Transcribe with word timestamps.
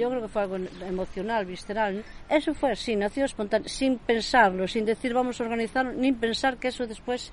Yo 0.00 0.08
creo 0.08 0.22
que 0.22 0.28
fue 0.28 0.42
algo 0.42 0.56
emocional, 0.56 1.44
visceral. 1.44 2.02
Eso 2.28 2.54
fue 2.54 2.72
así, 2.72 2.96
nació 2.96 3.26
espontáneo, 3.26 3.68
sin 3.68 3.98
pensarlo, 3.98 4.66
sin 4.66 4.86
decir 4.86 5.12
vamos 5.12 5.38
a 5.40 5.44
organizarlo, 5.44 5.92
ni 5.92 6.12
pensar 6.12 6.56
que 6.56 6.68
eso 6.68 6.86
después 6.86 7.32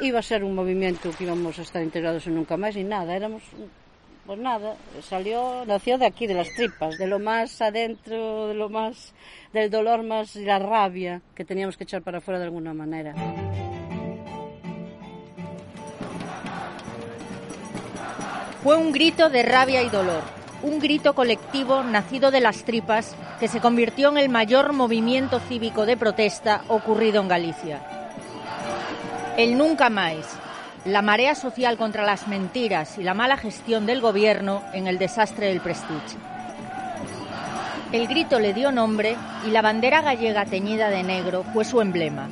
iba 0.00 0.18
a 0.18 0.22
ser 0.22 0.42
un 0.42 0.56
movimiento 0.56 1.10
que 1.16 1.24
íbamos 1.24 1.60
a 1.60 1.62
estar 1.62 1.82
integrados 1.82 2.26
en 2.26 2.34
nunca 2.34 2.56
más, 2.56 2.74
ni 2.74 2.82
nada. 2.82 3.14
Éramos 3.14 3.44
pues 4.30 4.38
nada, 4.38 4.76
salió, 5.02 5.64
nació 5.66 5.98
de 5.98 6.06
aquí, 6.06 6.28
de 6.28 6.34
las 6.34 6.54
tripas, 6.54 6.96
de 6.98 7.08
lo 7.08 7.18
más 7.18 7.60
adentro, 7.60 8.46
de 8.46 8.54
lo 8.54 8.68
más, 8.68 9.12
del 9.52 9.72
dolor 9.72 10.04
más 10.04 10.36
y 10.36 10.44
la 10.44 10.60
rabia 10.60 11.20
que 11.34 11.44
teníamos 11.44 11.76
que 11.76 11.82
echar 11.82 12.02
para 12.02 12.18
afuera 12.18 12.38
de 12.38 12.44
alguna 12.44 12.72
manera. 12.72 13.12
Fue 18.62 18.76
un 18.76 18.92
grito 18.92 19.30
de 19.30 19.42
rabia 19.42 19.82
y 19.82 19.88
dolor, 19.88 20.22
un 20.62 20.78
grito 20.78 21.16
colectivo 21.16 21.82
nacido 21.82 22.30
de 22.30 22.38
las 22.38 22.62
tripas 22.62 23.16
que 23.40 23.48
se 23.48 23.58
convirtió 23.58 24.10
en 24.10 24.18
el 24.18 24.28
mayor 24.28 24.72
movimiento 24.72 25.40
cívico 25.40 25.86
de 25.86 25.96
protesta 25.96 26.62
ocurrido 26.68 27.20
en 27.20 27.26
Galicia. 27.26 27.82
El 29.36 29.58
nunca 29.58 29.90
más, 29.90 30.39
la 30.84 31.02
marea 31.02 31.34
social 31.34 31.76
contra 31.76 32.04
las 32.04 32.26
mentiras 32.26 32.98
y 32.98 33.02
la 33.02 33.14
mala 33.14 33.36
gestión 33.36 33.84
del 33.86 34.00
gobierno 34.00 34.62
en 34.72 34.86
el 34.86 34.98
desastre 34.98 35.48
del 35.48 35.60
Prestige. 35.60 36.16
El 37.92 38.06
grito 38.06 38.38
le 38.38 38.54
dio 38.54 38.72
nombre 38.72 39.16
y 39.46 39.50
la 39.50 39.62
bandera 39.62 40.00
gallega 40.00 40.46
teñida 40.46 40.88
de 40.88 41.02
negro 41.02 41.44
fue 41.52 41.64
su 41.64 41.80
emblema. 41.80 42.28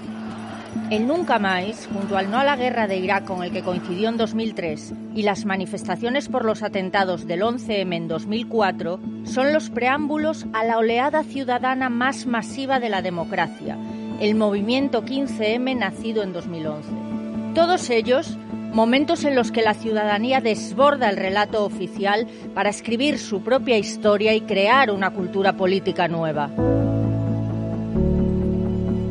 El 0.91 1.07
Nunca 1.07 1.39
Más, 1.39 1.89
junto 1.93 2.17
al 2.17 2.31
no 2.31 2.39
a 2.39 2.45
la 2.45 2.57
guerra 2.57 2.87
de 2.87 2.97
Irak 2.97 3.25
con 3.25 3.43
el 3.43 3.51
que 3.53 3.63
coincidió 3.63 4.09
en 4.09 4.17
2003 4.17 4.95
y 5.15 5.23
las 5.23 5.45
manifestaciones 5.45 6.29
por 6.29 6.45
los 6.45 6.63
atentados 6.63 7.27
del 7.27 7.43
11M 7.43 7.95
en 7.95 8.09
2004, 8.09 9.01
son 9.25 9.53
los 9.53 9.69
preámbulos 9.69 10.47
a 10.55 10.65
la 10.65 10.79
oleada 10.79 11.25
ciudadana 11.25 11.91
más 11.91 12.27
masiva 12.27 12.81
de 12.81 12.89
la 12.89 13.03
democracia, 13.03 13.77
el 14.21 14.35
movimiento 14.37 15.05
15M 15.05 15.77
nacido 15.77 16.23
en 16.23 16.33
2011. 16.33 17.08
Todos 17.55 17.91
ellos 17.91 18.37
momentos 18.73 19.25
en 19.25 19.35
los 19.35 19.51
que 19.51 19.63
la 19.63 19.75
ciudadanía 19.75 20.41
desborda 20.41 21.09
el 21.11 21.17
relato 21.17 21.65
oficial 21.65 22.27
para 22.55 22.71
escribir 22.71 23.19
su 23.19 23.43
propia 23.43 23.79
historia 23.79 24.35
y 24.35 24.43
crear 24.43 24.91
una 24.91 25.11
cultura 25.11 25.55
política 25.55 26.07
nueva. 26.09 26.51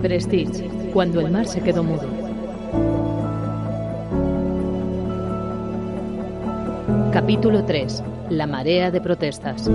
Prestige, 0.02 0.70
cuando 0.94 1.20
el 1.20 1.32
mar 1.32 1.48
se 1.48 1.62
quedó 1.62 1.84
mudo. 1.84 2.08
Capítulo 7.12 7.66
3. 7.66 8.04
La 8.30 8.46
marea 8.46 8.92
de 8.92 9.02
protestas. 9.02 9.70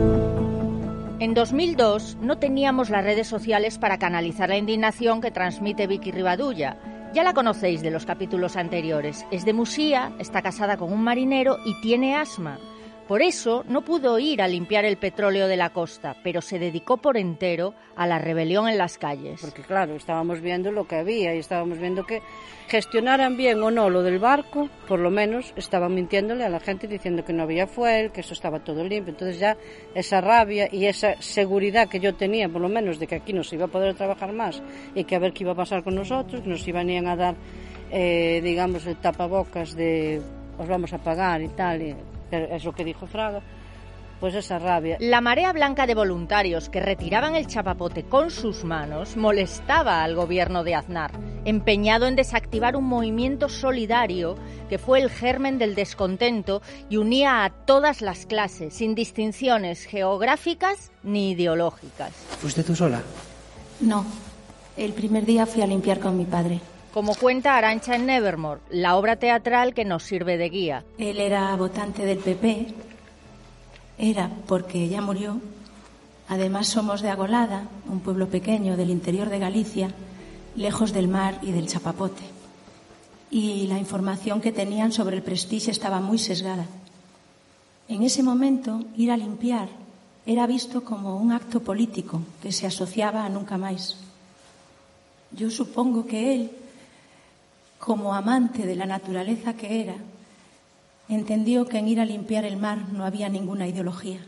En 1.18 1.34
2002 1.34 2.18
no 2.20 2.38
teníamos 2.38 2.88
las 2.88 3.04
redes 3.04 3.26
sociales 3.26 3.78
para 3.78 3.98
canalizar 3.98 4.48
la 4.48 4.56
indignación 4.56 5.20
que 5.20 5.30
transmite 5.30 5.86
Vicky 5.86 6.12
Rivadulla. 6.12 6.76
Ya 7.12 7.22
la 7.22 7.34
conocéis 7.34 7.82
de 7.82 7.90
los 7.90 8.06
capítulos 8.06 8.56
anteriores. 8.56 9.26
Es 9.30 9.44
de 9.44 9.52
Musía, 9.52 10.12
está 10.18 10.40
casada 10.40 10.78
con 10.78 10.90
un 10.90 11.04
marinero 11.04 11.58
y 11.62 11.78
tiene 11.82 12.16
asma. 12.16 12.58
Por 13.08 13.20
eso 13.20 13.64
no 13.68 13.82
pudo 13.82 14.18
ir 14.18 14.40
a 14.40 14.48
limpiar 14.48 14.84
el 14.84 14.96
petróleo 14.96 15.48
de 15.48 15.56
la 15.56 15.70
costa, 15.70 16.16
pero 16.22 16.40
se 16.40 16.58
dedicó 16.58 16.96
por 16.96 17.16
entero 17.16 17.74
a 17.96 18.06
la 18.06 18.18
rebelión 18.18 18.68
en 18.68 18.78
las 18.78 18.96
calles. 18.96 19.40
Porque 19.40 19.62
claro, 19.62 19.96
estábamos 19.96 20.40
viendo 20.40 20.70
lo 20.70 20.86
que 20.86 20.96
había 20.96 21.34
y 21.34 21.38
estábamos 21.38 21.78
viendo 21.78 22.04
que 22.04 22.22
gestionaran 22.68 23.36
bien 23.36 23.62
o 23.62 23.70
no 23.70 23.90
lo 23.90 24.02
del 24.02 24.18
barco, 24.18 24.68
por 24.88 25.00
lo 25.00 25.10
menos 25.10 25.52
estaban 25.56 25.94
mintiéndole 25.94 26.44
a 26.44 26.48
la 26.48 26.60
gente 26.60 26.86
diciendo 26.86 27.24
que 27.24 27.32
no 27.32 27.42
había 27.42 27.66
fuel, 27.66 28.12
que 28.12 28.20
eso 28.20 28.34
estaba 28.34 28.60
todo 28.60 28.84
limpio. 28.84 29.12
Entonces 29.12 29.38
ya 29.38 29.56
esa 29.94 30.20
rabia 30.20 30.68
y 30.70 30.86
esa 30.86 31.20
seguridad 31.20 31.88
que 31.88 32.00
yo 32.00 32.14
tenía, 32.14 32.48
por 32.48 32.62
lo 32.62 32.68
menos, 32.68 32.98
de 32.98 33.06
que 33.06 33.16
aquí 33.16 33.32
no 33.32 33.42
se 33.42 33.56
iba 33.56 33.66
a 33.66 33.68
poder 33.68 33.94
trabajar 33.94 34.32
más 34.32 34.62
y 34.94 35.04
que 35.04 35.16
a 35.16 35.18
ver 35.18 35.32
qué 35.32 35.42
iba 35.42 35.52
a 35.52 35.56
pasar 35.56 35.82
con 35.82 35.96
nosotros, 35.96 36.40
que 36.40 36.48
nos 36.48 36.66
iban 36.66 36.88
a 37.06 37.16
dar, 37.16 37.34
eh, 37.90 38.40
digamos, 38.42 38.86
el 38.86 38.96
tapabocas 38.96 39.74
de 39.74 40.22
os 40.58 40.68
vamos 40.68 40.92
a 40.92 40.98
pagar 40.98 41.42
y 41.42 41.48
tal. 41.48 41.82
Y, 41.82 41.96
es 42.38 42.64
lo 42.64 42.72
que 42.72 42.84
dijo 42.84 43.06
Fraga, 43.06 43.42
pues 44.22 44.36
esa 44.36 44.60
rabia. 44.60 44.98
La 45.00 45.20
marea 45.20 45.52
blanca 45.52 45.84
de 45.84 45.96
voluntarios 45.96 46.68
que 46.68 46.78
retiraban 46.78 47.34
el 47.34 47.48
chapapote 47.48 48.04
con 48.04 48.30
sus 48.30 48.62
manos 48.62 49.16
molestaba 49.16 50.04
al 50.04 50.14
gobierno 50.14 50.62
de 50.62 50.76
Aznar, 50.76 51.10
empeñado 51.44 52.06
en 52.06 52.14
desactivar 52.14 52.76
un 52.76 52.84
movimiento 52.84 53.48
solidario 53.48 54.36
que 54.68 54.78
fue 54.78 55.00
el 55.00 55.10
germen 55.10 55.58
del 55.58 55.74
descontento 55.74 56.62
y 56.88 56.98
unía 56.98 57.44
a 57.44 57.50
todas 57.50 58.00
las 58.00 58.24
clases, 58.26 58.74
sin 58.74 58.94
distinciones 58.94 59.86
geográficas 59.86 60.92
ni 61.02 61.32
ideológicas. 61.32 62.12
¿Fuiste 62.38 62.62
tú 62.62 62.76
sola? 62.76 63.02
No. 63.80 64.06
El 64.76 64.92
primer 64.92 65.26
día 65.26 65.46
fui 65.46 65.62
a 65.62 65.66
limpiar 65.66 65.98
con 65.98 66.16
mi 66.16 66.26
padre. 66.26 66.60
Como 66.92 67.14
cuenta 67.14 67.56
Arancha 67.56 67.96
en 67.96 68.04
Nevermore, 68.04 68.60
la 68.68 68.96
obra 68.96 69.16
teatral 69.16 69.72
que 69.72 69.86
nos 69.86 70.02
sirve 70.02 70.36
de 70.36 70.50
guía. 70.50 70.84
Él 70.98 71.20
era 71.20 71.56
votante 71.56 72.04
del 72.04 72.18
PP. 72.18 72.66
Era 73.96 74.30
porque 74.46 74.88
ya 74.88 75.00
murió. 75.00 75.40
Además 76.28 76.68
somos 76.68 77.00
de 77.00 77.08
Agolada, 77.08 77.64
un 77.88 78.00
pueblo 78.00 78.28
pequeño 78.28 78.76
del 78.76 78.90
interior 78.90 79.30
de 79.30 79.38
Galicia, 79.38 79.90
lejos 80.54 80.92
del 80.92 81.08
mar 81.08 81.38
y 81.40 81.52
del 81.52 81.66
chapapote. 81.66 82.24
Y 83.30 83.66
la 83.68 83.78
información 83.78 84.42
que 84.42 84.52
tenían 84.52 84.92
sobre 84.92 85.16
el 85.16 85.22
prestigio 85.22 85.70
estaba 85.70 85.98
muy 86.00 86.18
sesgada. 86.18 86.66
En 87.88 88.02
ese 88.02 88.22
momento, 88.22 88.84
ir 88.98 89.10
a 89.10 89.16
limpiar 89.16 89.68
era 90.26 90.46
visto 90.46 90.84
como 90.84 91.16
un 91.16 91.32
acto 91.32 91.60
político 91.60 92.20
que 92.42 92.52
se 92.52 92.66
asociaba 92.66 93.24
a 93.24 93.30
nunca 93.30 93.56
más. 93.56 93.96
Yo 95.30 95.50
supongo 95.50 96.06
que 96.06 96.34
él 96.34 96.50
como 97.84 98.14
amante 98.14 98.64
de 98.64 98.76
la 98.76 98.86
naturaleza 98.86 99.54
que 99.54 99.80
era, 99.82 99.96
entendió 101.08 101.66
que 101.66 101.78
en 101.78 101.88
ir 101.88 101.98
a 101.98 102.04
limpiar 102.04 102.44
el 102.44 102.56
mar 102.56 102.78
no 102.92 103.04
había 103.04 103.28
ninguna 103.28 103.66
ideología. 103.66 104.20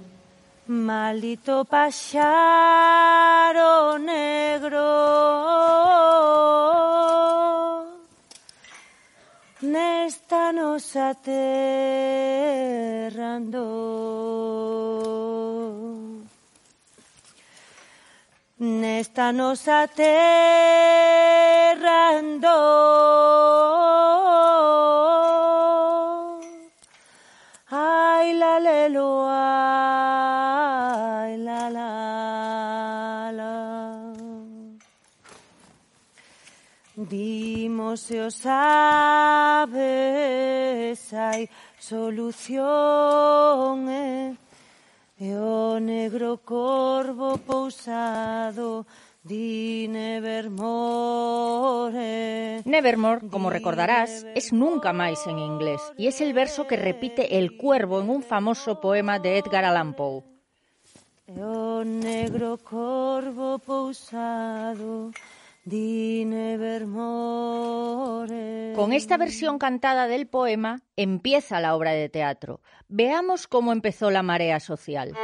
Maldito 0.67 1.65
pájaro 1.65 2.37
negro, 3.99 4.81
nesta 9.61 10.53
nos 10.53 10.97
aterrando. 10.97 11.85
nesta 18.65 19.33
nosa 19.33 19.89
terra 19.89 22.19
andou. 22.19 22.51
Ai 27.71 28.35
la 28.41 28.59
lelo, 28.67 29.11
ai 29.29 31.37
la 31.47 31.63
la 31.77 31.93
la. 33.39 33.55
Dimos 36.97 38.01
se 38.01 38.21
o 38.21 38.31
sabes, 38.31 39.73
hai 41.13 41.51
solución, 41.79 43.89
eh? 43.89 44.44
E 45.25 45.33
o 45.41 45.81
negro 45.81 46.37
corvo 46.37 47.39
pousado 47.39 48.85
di 49.23 49.89
Nevermore. 49.89 50.61
Nevermore, 52.67 53.29
como 53.31 53.49
recordarás, 53.49 54.27
es 54.35 54.53
nunca 54.53 54.93
más 54.93 55.27
en 55.27 55.39
inglés 55.39 55.81
y 55.97 56.09
es 56.09 56.21
el 56.21 56.35
verso 56.35 56.67
que 56.67 56.77
repite 56.77 57.39
el 57.39 57.57
cuervo 57.57 58.03
en 58.03 58.11
un 58.11 58.23
famoso 58.23 58.83
poema 58.83 59.19
de 59.19 59.39
Edgar 59.39 59.65
Allan 59.65 59.95
Poe. 59.95 60.25
E 61.27 61.41
o 61.41 61.83
negro 61.85 62.59
corvo 62.61 63.59
pousado. 63.59 65.11
Con 68.75 68.93
esta 68.93 69.17
versión 69.17 69.59
cantada 69.59 70.07
del 70.09 70.27
poema 70.27 70.83
empieza 70.95 71.59
la 71.59 71.75
obra 71.75 71.93
de 71.93 72.11
teatro. 72.11 72.61
Veamos 72.89 73.47
cómo 73.47 73.73
empezó 73.73 74.11
la 74.11 74.23
marea 74.23 74.61
social. 74.61 75.15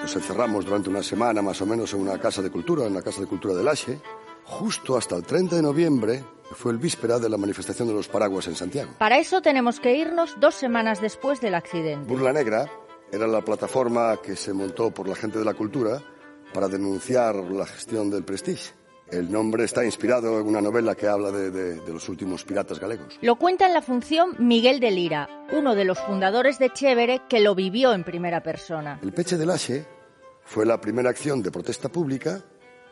Nos 0.00 0.16
encerramos 0.16 0.64
durante 0.64 0.88
una 0.88 1.02
semana 1.02 1.42
más 1.42 1.60
o 1.60 1.66
menos 1.66 1.92
en 1.92 2.00
una 2.00 2.18
casa 2.18 2.40
de 2.40 2.50
cultura, 2.50 2.86
en 2.86 2.94
la 2.94 3.02
Casa 3.02 3.20
de 3.20 3.26
Cultura 3.26 3.52
de 3.54 3.62
Laxe, 3.62 4.00
justo 4.44 4.96
hasta 4.96 5.16
el 5.16 5.24
30 5.24 5.56
de 5.56 5.62
noviembre, 5.62 6.24
que 6.48 6.54
fue 6.54 6.72
el 6.72 6.78
víspera 6.78 7.18
de 7.18 7.28
la 7.28 7.36
manifestación 7.36 7.88
de 7.88 7.94
los 7.94 8.08
paraguas 8.08 8.46
en 8.46 8.54
Santiago. 8.54 8.92
Para 8.98 9.18
eso 9.18 9.42
tenemos 9.42 9.78
que 9.80 9.94
irnos 9.94 10.40
dos 10.40 10.54
semanas 10.54 11.02
después 11.02 11.42
del 11.42 11.54
accidente. 11.54 12.08
Burla 12.08 12.32
Negra 12.32 12.70
era 13.12 13.26
la 13.26 13.42
plataforma 13.42 14.16
que 14.22 14.36
se 14.36 14.52
montó 14.52 14.90
por 14.90 15.08
la 15.08 15.14
gente 15.14 15.38
de 15.38 15.44
la 15.44 15.54
cultura 15.54 16.02
para 16.52 16.68
denunciar 16.68 17.34
la 17.36 17.66
gestión 17.66 18.10
del 18.10 18.24
Prestige. 18.24 18.72
El 19.10 19.30
nombre 19.30 19.64
está 19.64 19.84
inspirado 19.84 20.40
en 20.40 20.46
una 20.48 20.60
novela 20.60 20.96
que 20.96 21.06
habla 21.06 21.30
de, 21.30 21.50
de- 21.52 21.80
de 21.80 21.92
los 21.92 22.08
últimos 22.08 22.42
piratas 22.44 22.80
galegos. 22.80 23.16
Lo 23.22 23.36
cuenta 23.36 23.66
en 23.66 23.72
la 23.74 23.80
función 23.82 24.34
Miguel 24.40 24.80
de 24.80 24.90
Lira, 24.90 25.28
uno 25.52 25.76
de 25.76 25.84
los 25.84 25.98
fundadores 26.00 26.58
de 26.58 26.70
Chévere 26.72 27.22
que 27.28 27.38
lo 27.40 27.54
vivió 27.54 27.92
en 27.92 28.02
primera 28.02 28.42
persona. 28.42 28.98
El 29.02 29.12
Peche 29.12 29.36
de 29.36 29.46
Laxe 29.46 29.86
fue 30.44 30.66
la 30.66 30.80
primera 30.80 31.10
acción 31.10 31.40
de 31.40 31.52
protesta 31.52 31.88
pública 31.88 32.42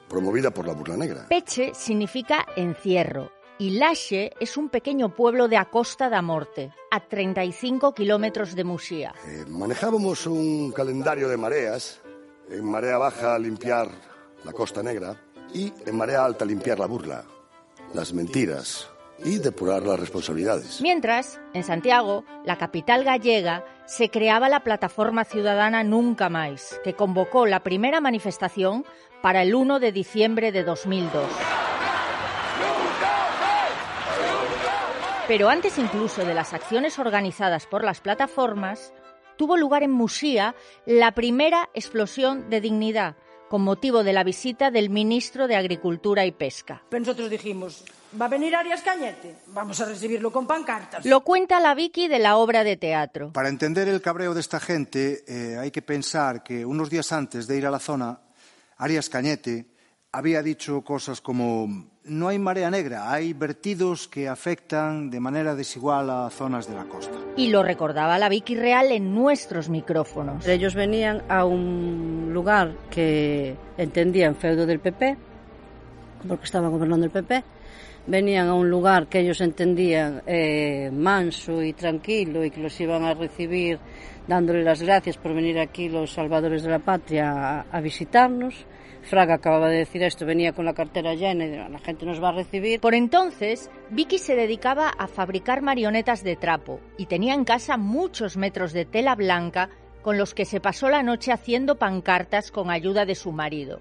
promovida 0.09 0.53
por 0.53 0.67
la 0.69 0.75
Burla 0.75 0.97
Negra. 0.97 1.27
Peche 1.29 1.73
significa 1.75 2.47
encierro 2.55 3.33
y 3.59 3.71
Laxe 3.71 4.33
es 4.41 4.57
un 4.57 4.69
pequeño 4.69 5.15
pueblo 5.15 5.49
de 5.49 5.57
Acosta 5.57 6.09
da 6.09 6.23
Morte, 6.23 6.73
a 6.91 7.01
35 7.01 7.95
kilómetros 7.95 8.55
de 8.55 8.65
Musía. 8.65 9.15
Eh, 9.27 9.45
manejábamos 9.49 10.27
un 10.27 10.73
calendario 10.73 11.29
de 11.29 11.37
mareas. 11.37 12.01
En 12.51 12.65
marea 12.65 12.99
baja 12.99 13.39
limpiar 13.39 13.89
la 14.45 14.53
Costa 14.53 14.83
Negra 14.83 15.19
y 15.55 15.73
en 15.87 15.97
marea 15.97 16.25
alta 16.25 16.45
limpiar 16.45 16.79
la 16.79 16.87
burla, 16.87 17.25
las 17.95 18.13
mentiras 18.13 18.89
y 19.25 19.39
depurar 19.39 19.83
las 19.83 19.99
responsabilidades. 19.99 20.81
Mientras, 20.83 21.41
en 21.55 21.65
Santiago, 21.65 22.25
la 22.45 22.59
capital 22.59 23.05
gallega, 23.05 23.65
se 23.87 24.11
creaba 24.11 24.49
la 24.49 24.61
plataforma 24.61 25.25
ciudadana 25.25 25.85
Nunca 25.85 26.29
Más, 26.29 26.81
que 26.85 26.95
convocó 26.95 27.47
la 27.47 27.63
primera 27.63 28.01
manifestación 28.01 28.85
para 29.23 29.43
el 29.43 29.55
1 29.55 29.81
de 29.81 29.93
diciembre 29.93 30.53
de 30.53 30.65
2002. 30.65 31.25
Pero 35.27 35.49
antes 35.49 35.79
incluso 35.79 36.23
de 36.23 36.35
las 36.35 36.53
acciones 36.53 36.99
organizadas 36.99 37.67
por 37.67 37.83
las 37.83 38.03
plataformas, 38.03 38.93
tuvo 39.39 39.57
lugar 39.57 39.83
en 39.83 39.91
Musía 39.91 40.55
la 40.85 41.13
primera 41.13 41.71
explosión 41.73 42.51
de 42.51 42.61
dignidad, 42.61 43.17
con 43.49 43.63
motivo 43.63 44.05
de 44.05 44.13
la 44.13 44.23
visita 44.23 44.71
del 44.71 44.91
ministro 44.91 45.49
de 45.49 45.57
Agricultura 45.57 46.27
y 46.27 46.33
Pesca. 46.33 46.83
Pero 46.91 47.01
nosotros 47.01 47.31
dijimos, 47.31 47.87
¿va 48.21 48.27
a 48.27 48.29
venir 48.29 48.55
Arias 48.55 48.83
Cañete? 48.83 49.37
Vamos 49.47 49.81
a 49.81 49.87
recibirlo 49.87 50.31
con 50.31 50.47
pancartas. 50.47 51.07
Lo 51.07 51.23
cuenta 51.23 51.59
la 51.59 51.75
Vicky 51.75 52.07
de 52.07 52.19
la 52.19 52.37
obra 52.37 52.63
de 52.63 52.77
teatro. 52.77 53.33
Para 53.33 53.49
entender 53.49 53.89
el 53.89 54.03
cabreo 54.03 54.35
de 54.35 54.41
esta 54.41 54.61
gente 54.61 55.25
eh, 55.27 55.57
hay 55.57 55.71
que 55.71 55.81
pensar 55.81 56.43
que 56.43 56.67
unos 56.67 56.91
días 56.91 57.13
antes 57.13 57.47
de 57.47 57.57
ir 57.57 57.65
a 57.65 57.71
la 57.71 57.79
zona, 57.79 58.21
Arias 58.77 59.09
Cañete 59.09 59.69
había 60.13 60.43
dicho 60.43 60.83
cosas 60.83 61.23
como 61.23 61.94
no 62.05 62.29
hay 62.29 62.39
marea 62.39 62.71
negra, 62.71 63.11
hay 63.11 63.33
vertidos 63.33 64.09
que 64.09 64.29
afectan 64.29 65.11
de 65.11 65.21
manera 65.21 65.55
desigual 65.55 66.11
a 66.11 66.29
zonas 66.31 66.69
de 66.69 66.75
la 66.75 66.85
costa. 66.85 67.17
Y 67.37 67.49
lo 67.49 67.63
recordaba 67.63 68.19
la 68.19 68.29
Vicky 68.29 68.57
Real 68.57 68.93
en 68.93 69.15
nuestros 69.15 69.69
micrófonos. 69.69 70.47
Ellos 70.47 70.75
venían 70.75 71.23
a 71.29 71.45
un 71.45 72.31
lugar 72.33 72.73
que 72.91 73.57
entendían 73.79 74.37
feudo 74.37 74.67
del 74.67 74.81
PP, 74.81 75.17
porque 76.29 76.45
estaba 76.45 76.69
gobernando 76.69 77.07
el 77.07 77.13
PP. 77.13 77.43
Venían 78.07 78.49
a 78.49 78.55
un 78.55 78.69
lugar 78.69 79.07
que 79.07 79.21
ellos 79.21 79.41
entendían 79.41 80.23
eh, 80.27 80.91
manso 80.93 81.63
y 81.63 81.73
tranquilo 81.73 82.45
y 82.45 82.51
que 82.51 82.61
los 82.61 82.79
iban 82.79 83.03
a 83.05 83.15
recibir 83.15 83.79
dándole 84.29 84.63
las 84.63 84.83
gracias 84.83 85.17
por 85.17 85.33
venir 85.33 85.59
aquí 85.59 85.89
los 85.89 86.13
salvadores 86.13 86.65
de 86.65 86.71
la 86.71 86.81
patria 86.81 87.61
a, 87.61 87.61
a 87.73 87.81
visitarnos. 87.81 88.67
Fraga 89.05 89.35
acababa 89.35 89.69
de 89.69 89.79
decir 89.79 90.03
esto, 90.03 90.25
venía 90.25 90.53
con 90.53 90.65
la 90.65 90.73
cartera 90.73 91.15
llena 91.15 91.45
y 91.45 91.57
la 91.57 91.79
gente 91.79 92.07
nos 92.07 92.23
va 92.23 92.31
a 92.31 92.33
recibir. 92.33 92.81
Por 92.81 92.95
entonces, 92.95 93.71
Vicky 93.91 94.19
se 94.19 94.35
dedicaba 94.35 94.89
a 94.89 95.07
fabricar 95.07 95.61
marionetas 95.61 96.25
de 96.25 96.37
trapo 96.37 96.81
y 96.97 97.07
tenía 97.07 97.35
en 97.35 97.45
casa 97.45 97.77
muchos 97.77 98.37
metros 98.37 98.73
de 98.73 98.87
tela 98.87 99.15
blanca 99.15 99.69
con 100.03 100.19
los 100.19 100.35
que 100.35 100.45
se 100.45 100.61
pasó 100.61 100.89
la 100.89 101.03
noche 101.03 101.33
haciendo 101.33 101.79
pancartas 101.79 102.51
con 102.51 102.71
ayuda 102.71 103.05
de 103.05 103.15
su 103.15 103.31
marido. 103.31 103.81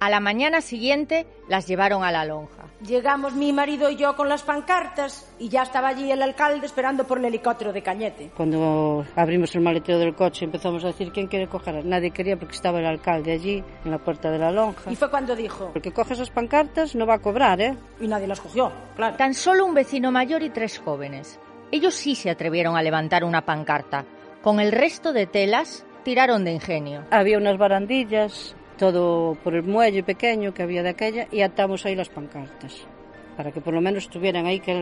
A 0.00 0.08
la 0.08 0.18
mañana 0.18 0.62
siguiente 0.62 1.26
las 1.46 1.66
llevaron 1.66 2.02
a 2.02 2.10
la 2.10 2.24
lonja. 2.24 2.64
Llegamos 2.86 3.34
mi 3.34 3.52
marido 3.52 3.90
y 3.90 3.96
yo 3.96 4.16
con 4.16 4.30
las 4.30 4.42
pancartas 4.42 5.30
y 5.38 5.50
ya 5.50 5.62
estaba 5.62 5.88
allí 5.88 6.10
el 6.10 6.22
alcalde 6.22 6.64
esperando 6.64 7.06
por 7.06 7.18
el 7.18 7.26
helicóptero 7.26 7.70
de 7.70 7.82
Cañete. 7.82 8.30
Cuando 8.34 9.04
abrimos 9.14 9.54
el 9.54 9.60
maletero 9.60 9.98
del 9.98 10.14
coche 10.14 10.46
empezamos 10.46 10.82
a 10.84 10.86
decir 10.86 11.12
quién 11.12 11.26
quiere 11.26 11.48
coger. 11.48 11.84
Nadie 11.84 12.12
quería 12.12 12.38
porque 12.38 12.54
estaba 12.54 12.80
el 12.80 12.86
alcalde 12.86 13.32
allí 13.32 13.62
en 13.84 13.90
la 13.90 13.98
puerta 13.98 14.30
de 14.30 14.38
la 14.38 14.50
lonja. 14.50 14.90
Y 14.90 14.96
fue 14.96 15.10
cuando 15.10 15.36
dijo, 15.36 15.72
El 15.74 15.82
que 15.82 15.92
coge 15.92 16.14
esas 16.14 16.30
pancartas 16.30 16.94
no 16.94 17.04
va 17.04 17.16
a 17.16 17.18
cobrar, 17.18 17.60
¿eh? 17.60 17.76
y 18.00 18.08
nadie 18.08 18.26
las 18.26 18.40
cogió, 18.40 18.72
claro. 18.96 19.16
Tan 19.18 19.34
solo 19.34 19.66
un 19.66 19.74
vecino 19.74 20.10
mayor 20.10 20.42
y 20.42 20.48
tres 20.48 20.78
jóvenes. 20.78 21.38
Ellos 21.72 21.92
sí 21.92 22.14
se 22.14 22.30
atrevieron 22.30 22.74
a 22.74 22.82
levantar 22.82 23.22
una 23.22 23.44
pancarta. 23.44 24.06
Con 24.40 24.60
el 24.60 24.72
resto 24.72 25.12
de 25.12 25.26
telas 25.26 25.84
tiraron 26.04 26.42
de 26.44 26.52
ingenio. 26.52 27.04
Había 27.10 27.36
unas 27.36 27.58
barandillas, 27.58 28.56
todo 28.80 29.34
por 29.44 29.54
el 29.54 29.62
muelle 29.62 30.02
pequeño 30.02 30.54
que 30.54 30.62
había 30.62 30.82
de 30.82 30.88
aquella, 30.88 31.26
y 31.30 31.42
atamos 31.42 31.84
ahí 31.84 31.94
las 31.94 32.08
pancartas. 32.08 32.74
Para 33.36 33.52
que 33.52 33.60
por 33.60 33.74
lo 33.74 33.80
menos 33.82 34.04
estuvieran 34.04 34.46
ahí, 34.46 34.60
que, 34.60 34.74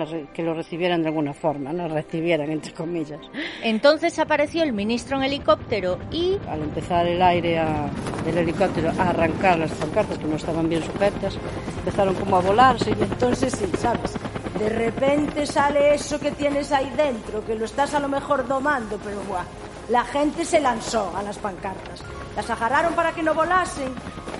lo 0.42 0.54
recibieran 0.54 1.02
de 1.02 1.08
alguna 1.08 1.34
forma, 1.34 1.72
¿no? 1.72 1.88
Recibieran, 2.00 2.48
entre 2.50 2.72
comillas. 2.72 3.20
Entonces 3.62 4.16
apareció 4.20 4.62
el 4.62 4.72
ministro 4.72 5.16
en 5.16 5.24
helicóptero 5.24 5.98
y 6.12 6.38
Al 6.48 6.62
empezar 6.62 7.06
el 7.08 7.20
aire 7.20 7.58
a- 7.58 7.90
del 8.24 8.38
helicóptero 8.38 8.90
a 8.98 9.10
arrancar 9.10 9.58
las 9.58 9.72
pancartas, 9.72 10.16
que 10.18 10.24
no 10.26 10.36
estaban 10.36 10.68
bien 10.68 10.82
sujetas, 10.84 11.36
empezaron 11.78 12.14
como 12.14 12.36
a 12.36 12.40
volarse. 12.40 12.90
Y 12.90 13.02
entonces 13.02 13.52
sí, 13.52 13.66
¿sabes? 13.78 14.14
De 14.60 14.68
repente 14.68 15.44
sale 15.44 15.94
eso 15.94 16.20
que 16.20 16.30
tienes 16.30 16.70
ahí 16.70 16.90
dentro, 16.96 17.44
que 17.44 17.56
lo 17.56 17.64
estás 17.64 17.94
a 17.94 18.00
lo 18.00 18.08
mejor 18.08 18.46
domando, 18.46 18.96
pero 19.04 19.20
buah, 19.28 19.44
la 19.90 20.04
gente 20.04 20.44
se 20.44 20.60
lanzó 20.60 21.12
a 21.16 21.22
las 21.22 21.38
pancartas. 21.38 22.02
Las 22.38 22.48
agarraron 22.50 22.94
para 22.94 23.10
que 23.10 23.20
no 23.20 23.34
volasen 23.34 23.92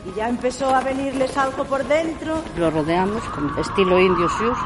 y 0.07 0.17
ya 0.17 0.29
empezó 0.29 0.73
a 0.73 0.81
venirles 0.83 1.37
algo 1.37 1.65
por 1.65 1.85
dentro. 1.85 2.41
Lo 2.57 2.71
rodeamos, 2.71 3.25
con 3.31 3.59
estilo 3.59 3.99
indio 3.99 4.29
Sioux. 4.29 4.57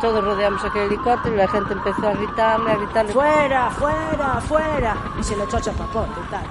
Todos 0.00 0.24
rodeamos 0.24 0.64
aquel 0.64 0.84
helicóptero 0.84 1.34
y 1.34 1.36
la 1.36 1.48
gente 1.48 1.74
empezó 1.74 2.08
a 2.08 2.14
gritarle, 2.14 2.70
a 2.70 2.76
gritarle. 2.76 3.12
Fuera, 3.12 3.70
fuera, 3.72 4.40
fuera. 4.40 4.96
Y 5.20 5.22
se 5.22 5.36
lo 5.36 5.44
echó 5.44 5.60
chapapote 5.60 6.20
y 6.26 6.30
tal. 6.30 6.46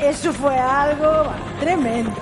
Eso 0.00 0.34
fue 0.34 0.54
algo 0.54 1.32
tremendo. 1.60 2.12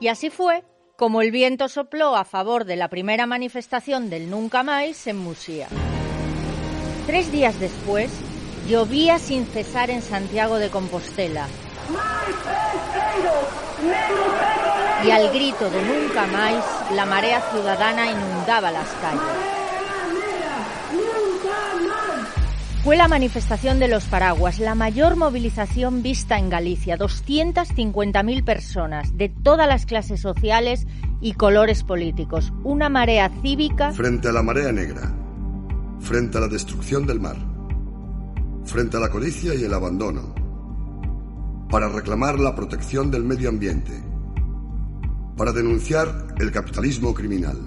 Y 0.00 0.08
así 0.08 0.28
fue 0.28 0.64
como 0.98 1.22
el 1.22 1.30
viento 1.30 1.70
sopló 1.70 2.14
a 2.14 2.26
favor 2.26 2.66
de 2.66 2.76
la 2.76 2.90
primera 2.90 3.24
manifestación 3.24 4.10
del 4.10 4.28
Nunca 4.28 4.62
Más 4.62 5.06
en 5.06 5.16
Musía. 5.16 5.66
Tres 7.06 7.32
días 7.32 7.58
después, 7.58 8.12
llovía 8.68 9.18
sin 9.18 9.46
cesar 9.46 9.90
en 9.90 10.02
Santiago 10.02 10.58
de 10.58 10.70
Compostela. 10.70 11.46
Y 15.04 15.10
al 15.10 15.30
grito 15.32 15.68
de 15.68 15.82
Nunca 15.82 16.26
Más, 16.26 16.64
la 16.94 17.04
marea 17.04 17.42
ciudadana 17.50 18.10
inundaba 18.10 18.70
las 18.70 18.88
calles. 19.02 19.54
Fue 22.82 22.96
la 22.98 23.08
manifestación 23.08 23.78
de 23.78 23.88
los 23.88 24.04
paraguas, 24.04 24.58
la 24.58 24.74
mayor 24.74 25.16
movilización 25.16 26.02
vista 26.02 26.38
en 26.38 26.50
Galicia, 26.50 26.98
250.000 26.98 28.44
personas 28.44 29.16
de 29.16 29.30
todas 29.30 29.66
las 29.66 29.86
clases 29.86 30.20
sociales 30.20 30.86
y 31.22 31.32
colores 31.32 31.82
políticos, 31.82 32.52
una 32.62 32.90
marea 32.90 33.30
cívica 33.40 33.92
Frente 33.92 34.28
a 34.28 34.32
la 34.32 34.42
marea 34.42 34.70
negra, 34.70 35.10
frente 36.00 36.36
a 36.36 36.42
la 36.42 36.48
destrucción 36.48 37.06
del 37.06 37.20
mar, 37.20 37.36
frente 38.64 38.96
a 38.96 39.00
la 39.00 39.10
codicia 39.10 39.54
y 39.54 39.64
el 39.64 39.74
abandono, 39.74 40.34
para 41.70 41.88
reclamar 41.88 42.38
la 42.38 42.54
protección 42.54 43.10
del 43.10 43.24
medio 43.24 43.48
ambiente, 43.48 44.02
para 45.36 45.52
denunciar 45.52 46.34
el 46.38 46.50
capitalismo 46.50 47.12
criminal, 47.12 47.58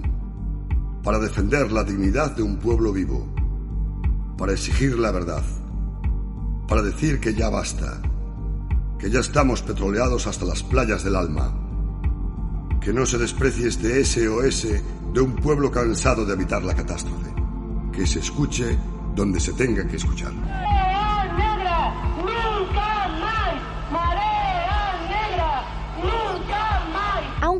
para 1.02 1.18
defender 1.18 1.70
la 1.70 1.84
dignidad 1.84 2.34
de 2.34 2.42
un 2.42 2.58
pueblo 2.58 2.92
vivo, 2.92 3.26
para 4.36 4.52
exigir 4.52 4.98
la 4.98 5.10
verdad, 5.10 5.42
para 6.66 6.82
decir 6.82 7.20
que 7.20 7.34
ya 7.34 7.48
basta, 7.48 8.00
que 8.98 9.10
ya 9.10 9.20
estamos 9.20 9.62
petroleados 9.62 10.26
hasta 10.26 10.44
las 10.44 10.62
playas 10.62 11.04
del 11.04 11.16
alma, 11.16 11.54
que 12.80 12.92
no 12.92 13.06
se 13.06 13.18
desprecie 13.18 13.68
este 13.68 14.04
SOS 14.04 14.66
de 15.12 15.20
un 15.20 15.36
pueblo 15.36 15.70
cansado 15.70 16.24
de 16.24 16.34
evitar 16.34 16.62
la 16.62 16.74
catástrofe, 16.74 17.34
que 17.92 18.06
se 18.06 18.20
escuche 18.20 18.78
donde 19.14 19.40
se 19.40 19.52
tenga 19.52 19.86
que 19.86 19.96
escuchar. 19.96 20.32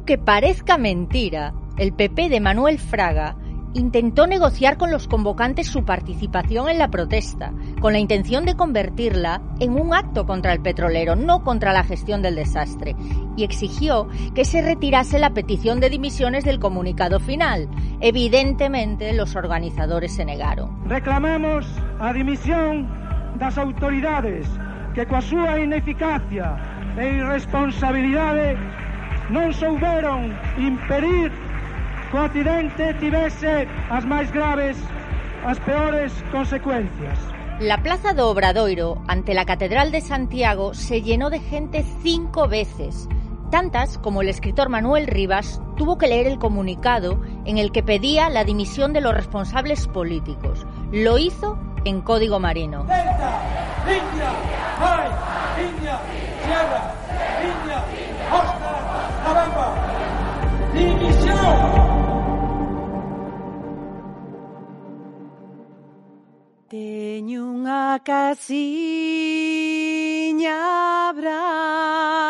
Aunque 0.08 0.24
parezca 0.24 0.78
mentira, 0.78 1.52
el 1.76 1.92
PP 1.92 2.30
de 2.30 2.40
Manuel 2.40 2.78
Fraga 2.78 3.36
intentó 3.74 4.26
negociar 4.26 4.78
con 4.78 4.90
los 4.90 5.06
convocantes 5.06 5.66
su 5.66 5.84
participación 5.84 6.70
en 6.70 6.78
la 6.78 6.88
protesta, 6.88 7.52
con 7.78 7.92
la 7.92 7.98
intención 7.98 8.46
de 8.46 8.56
convertirla 8.56 9.42
en 9.60 9.78
un 9.78 9.92
acto 9.92 10.24
contra 10.24 10.54
el 10.54 10.62
petrolero, 10.62 11.14
no 11.14 11.44
contra 11.44 11.74
la 11.74 11.84
gestión 11.84 12.22
del 12.22 12.36
desastre, 12.36 12.96
y 13.36 13.44
exigió 13.44 14.08
que 14.34 14.46
se 14.46 14.62
retirase 14.62 15.18
la 15.18 15.34
petición 15.34 15.78
de 15.78 15.90
dimisiones 15.90 16.42
del 16.42 16.58
comunicado 16.58 17.20
final. 17.20 17.68
Evidentemente, 18.00 19.12
los 19.12 19.36
organizadores 19.36 20.14
se 20.14 20.24
negaron. 20.24 20.88
Reclamamos 20.88 21.66
a 22.00 22.14
dimisión 22.14 22.88
das 23.38 23.58
autoridades 23.58 24.48
que 24.94 25.04
coa 25.04 25.20
súa 25.20 25.60
ineficacia 25.60 26.56
e 26.96 27.20
irresponsabilidade 27.20 28.56
non 29.28 29.52
souberon 29.52 30.32
impedir 30.56 31.28
que 32.10 32.16
o 32.16 32.24
accidente 32.24 32.94
tivese 32.96 33.68
as 33.92 34.04
máis 34.08 34.32
graves, 34.32 34.76
as 35.44 35.60
peores 35.60 36.12
consecuencias. 36.32 37.18
La 37.60 37.82
plaza 37.82 38.14
de 38.14 38.22
Obradoiro, 38.22 39.02
ante 39.08 39.34
la 39.34 39.44
Catedral 39.44 39.90
de 39.90 40.00
Santiago, 40.00 40.74
se 40.74 41.02
llenó 41.02 41.28
de 41.28 41.40
gente 41.40 41.84
cinco 42.02 42.48
veces, 42.48 43.08
tantas 43.50 43.98
como 43.98 44.22
el 44.22 44.28
escritor 44.28 44.68
Manuel 44.68 45.06
Rivas 45.06 45.60
tuvo 45.76 45.98
que 45.98 46.06
leer 46.06 46.26
el 46.26 46.38
comunicado 46.38 47.20
en 47.44 47.58
el 47.58 47.72
que 47.72 47.82
pedía 47.82 48.30
la 48.30 48.44
dimisión 48.44 48.92
de 48.92 49.00
los 49.00 49.14
responsables 49.14 49.86
políticos. 49.88 50.66
Lo 50.92 51.18
hizo 51.18 51.58
en 51.84 52.00
código 52.00 52.38
marino. 52.38 52.84
Delta, 52.84 53.42
India, 53.86 54.30
Mai, 54.80 55.08
India, 55.66 55.98
Sierra, 56.44 56.94
India, 57.42 57.77
Teño 66.68 67.48
unha 67.48 67.96
casiña 68.04 68.60
branca. 71.16 72.28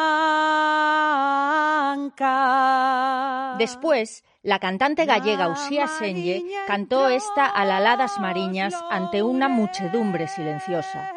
Después, 3.58 4.22
la 4.42 4.60
cantante 4.60 5.06
gallega 5.06 5.48
Usía 5.48 5.88
Senlle 5.88 6.44
cantó 6.68 7.08
esta 7.08 7.46
Alaladas 7.46 8.20
Mariñas 8.20 8.74
ante 8.90 9.24
una 9.24 9.48
muchedumbre 9.48 10.28
silenciosa. 10.28 11.12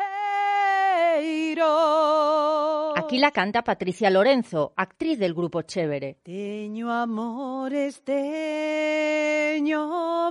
Aquí 3.11 3.19
la 3.19 3.31
canta 3.31 3.61
Patricia 3.61 4.09
Lorenzo, 4.09 4.71
actriz 4.77 5.19
del 5.19 5.33
grupo 5.33 5.63
Chévere. 5.63 6.19
Teño 6.23 6.89
amores, 6.89 8.01
teño 8.05 9.81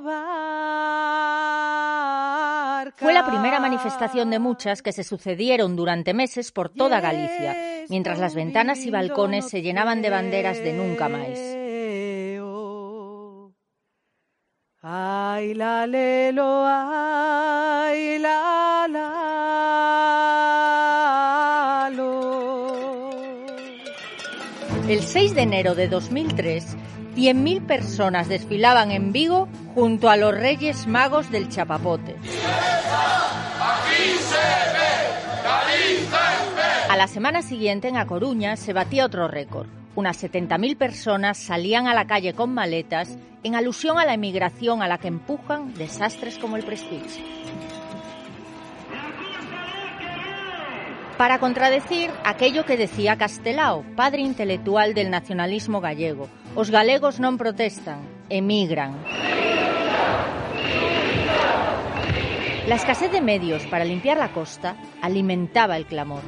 barca. 0.00 0.64
Fue 2.96 3.12
la 3.12 3.26
primera 3.26 3.60
manifestación 3.60 4.30
de 4.30 4.38
muchas 4.38 4.80
que 4.80 4.92
se 4.92 5.04
sucedieron 5.04 5.76
durante 5.76 6.14
meses 6.14 6.52
por 6.52 6.70
toda 6.70 7.02
Galicia, 7.02 7.84
mientras 7.90 8.18
las 8.18 8.34
ventanas 8.34 8.86
y 8.86 8.90
balcones 8.90 9.50
se 9.50 9.60
llenaban 9.60 10.00
de 10.00 10.08
banderas 10.08 10.56
de 10.64 10.72
nunca 10.72 11.10
más. 11.10 11.38
Ay, 14.80 15.52
la 15.52 15.86
lelo, 15.86 16.64
ay, 16.66 18.18
la 18.20 18.30
la 18.30 18.69
El 24.90 25.04
6 25.04 25.36
de 25.36 25.42
enero 25.42 25.76
de 25.76 25.86
2003, 25.86 26.76
100.000 27.14 27.64
personas 27.64 28.28
desfilaban 28.28 28.90
en 28.90 29.12
Vigo 29.12 29.46
junto 29.72 30.10
a 30.10 30.16
los 30.16 30.34
Reyes 30.34 30.88
Magos 30.88 31.30
del 31.30 31.48
Chapapote. 31.48 32.16
A 36.88 36.96
la 36.96 37.06
semana 37.06 37.42
siguiente 37.42 37.86
en 37.86 37.98
A 37.98 38.06
Coruña 38.08 38.56
se 38.56 38.72
batía 38.72 39.06
otro 39.06 39.28
récord. 39.28 39.68
Unas 39.94 40.20
70.000 40.24 40.76
personas 40.76 41.38
salían 41.38 41.86
a 41.86 41.94
la 41.94 42.08
calle 42.08 42.34
con 42.34 42.52
maletas 42.52 43.16
en 43.44 43.54
alusión 43.54 43.96
a 43.96 44.04
la 44.04 44.14
emigración 44.14 44.82
a 44.82 44.88
la 44.88 44.98
que 44.98 45.06
empujan 45.06 45.72
desastres 45.74 46.36
como 46.36 46.56
el 46.56 46.64
Prestige. 46.64 47.22
Para 51.20 51.38
contradecir 51.38 52.10
aquello 52.24 52.64
que 52.64 52.78
decía 52.78 53.18
Castelao, 53.18 53.84
padre 53.94 54.22
intelectual 54.22 54.94
del 54.94 55.10
nacionalismo 55.10 55.82
gallego, 55.82 56.30
os 56.56 56.72
galegos 56.72 57.20
non 57.20 57.36
protestan, 57.36 58.00
emigran. 58.32 58.96
La 62.64 62.80
escasez 62.80 63.12
de 63.12 63.20
medios 63.20 63.68
para 63.68 63.84
limpiar 63.84 64.16
la 64.16 64.32
costa 64.32 64.80
alimentaba 65.04 65.76
el 65.76 65.84
clamor. 65.84 66.24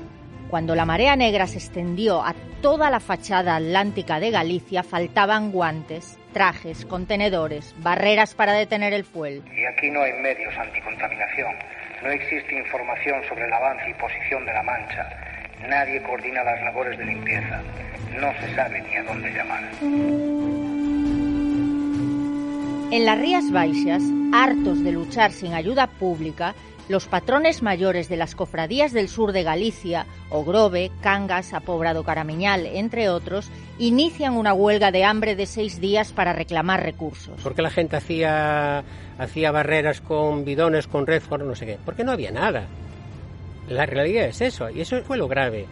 Cuando 0.53 0.77
la 0.77 0.85
marea 0.85 1.17
negra 1.17 1.49
se 1.49 1.57
extendió 1.57 2.21
a 2.21 2.37
toda 2.61 2.93
la 2.93 3.01
fachada 3.01 3.57
atlántica 3.57 4.21
de 4.21 4.29
Galicia, 4.29 4.85
faltaban 4.85 5.57
guantes, 5.57 6.21
trajes, 6.37 6.85
contenedores, 6.85 7.73
barreras 7.81 8.37
para 8.37 8.53
detener 8.53 8.93
el 8.93 9.09
fuel. 9.09 9.41
Y 9.57 9.65
aquí 9.65 9.89
no 9.89 10.05
hay 10.05 10.13
medios 10.21 10.53
anticontaminación. 10.53 11.81
No 12.03 12.11
existe 12.11 12.59
información 12.59 13.23
sobre 13.29 13.47
el 13.47 13.53
avance 13.53 13.89
y 13.89 13.95
posición 13.95 14.45
de 14.45 14.53
la 14.53 14.63
mancha. 14.63 15.09
Nadie 15.69 16.03
coordina 16.03 16.43
las 16.43 16.61
labores 16.63 16.99
de 16.99 17.05
limpieza. 17.05 17.63
No 18.19 18.33
se 18.41 18.55
sabe 18.57 18.83
ni 18.83 18.97
a 18.97 19.05
dónde 19.05 19.31
llamar. 19.31 19.63
En 22.91 23.07
las 23.07 23.19
Rías 23.19 23.51
Baixas, 23.53 24.03
hartos 24.33 24.83
de 24.83 24.93
luchar 24.93 25.31
sin 25.31 25.55
ayuda 25.55 25.87
pública, 25.87 26.55
los 26.89 27.07
patrones 27.07 27.63
mayores 27.63 28.09
de 28.09 28.17
las 28.17 28.35
cofradías 28.35 28.93
del 28.93 29.09
sur 29.09 29.33
de 29.33 29.45
Galicia, 29.45 30.07
Ogrove, 30.29 30.91
Cangas, 31.01 31.55
Apobrado 31.55 32.03
Caramiñal, 32.03 32.67
entre 32.67 33.09
otros, 33.09 33.51
inician 33.87 34.37
una 34.37 34.55
huelga 34.55 34.93
de 34.93 35.05
hambre 35.05 35.35
de 35.35 35.47
seis 35.47 35.81
días 35.81 36.13
para 36.13 36.33
reclamar 36.33 36.83
recursos. 36.83 37.41
Porque 37.43 37.63
la 37.63 37.71
gente 37.71 37.97
hacía, 37.97 38.85
hacía 39.19 39.51
barreras 39.51 40.01
con 40.01 40.45
bidones, 40.45 40.87
con 40.87 41.07
Redford, 41.07 41.43
no 41.43 41.57
sé 41.57 41.67
qué. 41.67 41.79
Porque 41.85 42.05
no 42.05 42.13
había 42.13 42.31
nada. 42.31 42.67
La 43.69 43.85
realidad 43.87 44.27
es 44.27 44.41
eso, 44.41 44.71
y 44.71 44.81
eso 44.81 45.03
fue 45.03 45.17
lo 45.17 45.27
grave. 45.27 45.67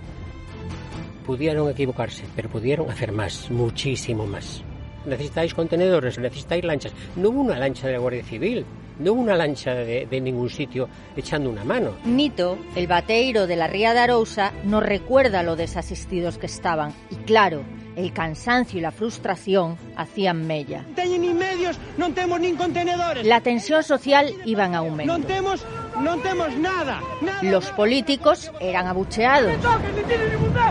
Pudieron 1.25 1.71
equivocarse, 1.71 2.25
pero 2.35 2.49
pudieron 2.49 2.91
hacer 2.91 3.13
más, 3.13 3.49
muchísimo 3.51 4.27
más. 4.27 4.63
Necesitáis 5.07 5.55
contenedores, 5.55 6.19
necesitáis 6.19 6.65
lanchas. 6.65 6.93
No 7.15 7.29
hubo 7.31 7.43
una 7.43 7.59
lancha 7.59 7.87
de 7.87 7.93
la 7.93 8.01
Guardia 8.01 8.25
Civil, 8.25 8.67
no 8.99 9.13
hubo 9.13 9.21
una 9.21 9.37
lancha 9.37 9.73
de, 9.73 10.07
de 10.07 10.21
ningún 10.21 10.51
sitio 10.51 10.89
echando 11.17 11.49
una 11.49 11.65
mano. 11.65 11.93
Nito, 12.05 12.59
el 12.75 12.89
bateiro 12.89 13.47
de 13.47 13.57
la 13.57 13.69
Ría 13.69 13.95
de 13.95 14.01
Arousa, 14.01 14.53
nos 14.65 14.83
recuerda 14.83 15.45
lo 15.45 15.55
desasistidos 15.55 16.39
que 16.39 16.47
estaban. 16.47 16.93
Y 17.11 17.17
claro, 17.17 17.63
el 17.97 18.13
cansancio 18.13 18.79
y 18.79 18.83
la 18.83 18.91
frustración 18.91 19.77
hacían 19.97 20.47
mella. 20.47 20.85
Teñen 20.95 21.23
nin 21.23 21.37
medios, 21.37 21.79
non 21.99 22.15
temos 22.15 22.41
nin 22.41 22.57
contenedores. 22.57 23.27
La 23.27 23.41
tensión 23.41 23.83
social 23.83 24.31
iba 24.45 24.65
en 24.67 24.75
aumento. 24.75 25.11
Non 25.11 25.27
temos, 25.27 25.63
non 25.99 26.23
temos 26.23 26.55
nada. 26.57 27.03
nada. 27.21 27.43
Los 27.43 27.71
políticos 27.75 28.51
eran 28.61 28.87
abucheados, 28.87 29.53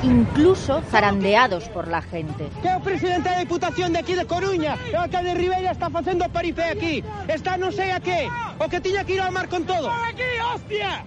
incluso 0.03 0.81
zarandeados 0.89 1.67
por 1.69 1.87
la 1.87 2.01
gente. 2.01 2.47
Que 2.63 2.71
o 2.71 2.79
presidente 2.79 3.29
da 3.29 3.39
Diputación 3.43 3.91
de 3.91 3.99
aquí 3.99 4.15
de 4.15 4.25
Coruña 4.25 4.79
o 4.93 4.99
alcalde 4.99 5.35
Ribeira 5.35 5.71
está 5.71 5.89
facendo 5.89 6.29
paripé 6.31 6.71
aquí. 6.71 7.03
Está 7.27 7.59
non 7.59 7.75
sei 7.75 7.91
a 7.91 7.99
qué. 7.99 8.31
O 8.59 8.67
que 8.71 8.79
tiña 8.79 9.03
que 9.03 9.19
ir 9.19 9.21
ao 9.21 9.31
mar 9.31 9.51
con 9.51 9.67
todo. 9.67 9.91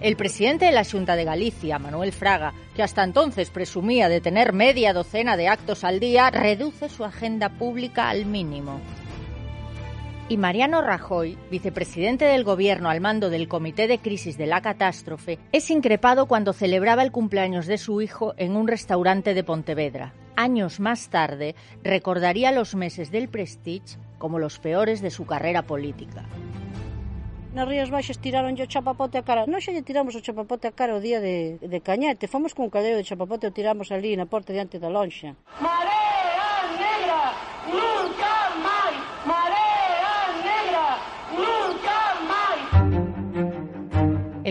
El 0.01 0.15
presidente 0.15 0.65
de 0.65 0.73
la 0.73 0.85
Junta 0.85 1.15
de 1.15 1.25
Galicia, 1.25 1.79
Manuel 1.79 2.13
Fraga, 2.13 2.53
que 2.75 2.83
hasta 2.83 3.03
entonces 3.03 3.49
presumía 3.49 4.09
de 4.09 4.21
tener 4.21 4.53
media 4.53 4.93
docena 4.93 5.37
de 5.37 5.47
actos 5.47 5.83
al 5.83 5.99
día, 5.99 6.29
reduce 6.29 6.89
su 6.89 7.03
agenda 7.03 7.49
pública 7.49 8.09
al 8.09 8.25
mínimo. 8.25 8.79
Y 10.33 10.37
Mariano 10.37 10.81
Rajoy, 10.81 11.37
vicepresidente 11.51 12.25
del 12.25 12.43
gobierno 12.43 12.89
al 12.89 13.01
mando 13.01 13.29
del 13.29 13.47
Comité 13.47 13.87
de 13.87 13.99
Crisis 13.99 14.35
de 14.35 14.47
la 14.47 14.63
Catástrofe, 14.63 15.37
es 15.51 15.69
increpado 15.69 16.25
cuando 16.25 16.53
celebraba 16.53 17.03
el 17.03 17.11
cumpleaños 17.11 17.67
de 17.67 17.77
su 17.77 18.01
hijo 18.01 18.33
en 18.37 18.55
un 18.55 18.67
restaurante 18.67 19.35
de 19.35 19.43
Pontevedra. 19.43 20.15
Años 20.35 20.79
más 20.79 21.09
tarde, 21.09 21.53
recordaría 21.83 22.51
los 22.51 22.73
meses 22.73 23.11
del 23.11 23.29
Prestige 23.29 23.99
como 24.17 24.39
los 24.39 24.57
peores 24.57 25.03
de 25.03 25.11
su 25.11 25.27
carrera 25.27 25.61
política. 25.61 26.23
Nas 27.53 27.67
Rías 27.67 27.91
Baixas 27.91 28.17
tiraron 28.17 28.57
o 28.57 28.65
chapapote 28.65 29.19
a 29.19 29.21
cara. 29.21 29.45
Non 29.45 29.61
xa 29.61 29.69
lle 29.69 29.85
tiramos 29.85 30.17
o 30.17 30.25
chapapote 30.25 30.65
a 30.65 30.73
cara 30.73 30.97
o 30.97 30.99
día 30.99 31.21
de, 31.21 31.61
de 31.61 31.79
Cañete. 31.85 32.25
Fomos 32.25 32.57
con 32.57 32.65
un 32.65 32.73
cadeo 32.73 32.97
de 32.97 33.05
chapapote 33.05 33.45
e 33.45 33.53
o 33.53 33.53
tiramos 33.53 33.93
ali 33.93 34.17
na 34.17 34.25
porta 34.25 34.49
diante 34.49 34.81
da 34.81 34.89
lonxa. 34.89 35.37
Marea 35.61 36.73
negra, 36.81 37.21
nunca 37.69 38.42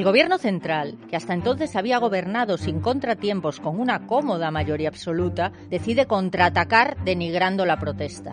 El 0.03 0.07
gobierno 0.07 0.37
central, 0.37 0.99
que 1.09 1.15
hasta 1.15 1.33
entonces 1.33 1.77
había 1.77 1.99
gobernado 1.99 2.59
sin 2.59 2.81
contratiempos 2.81 3.61
con 3.61 3.79
una 3.79 4.05
cómoda 4.09 4.51
mayoría 4.51 4.89
absoluta, 4.89 5.53
decide 5.71 6.07
contraatacar 6.07 6.97
denigrando 7.05 7.65
la 7.65 7.79
protesta. 7.79 8.33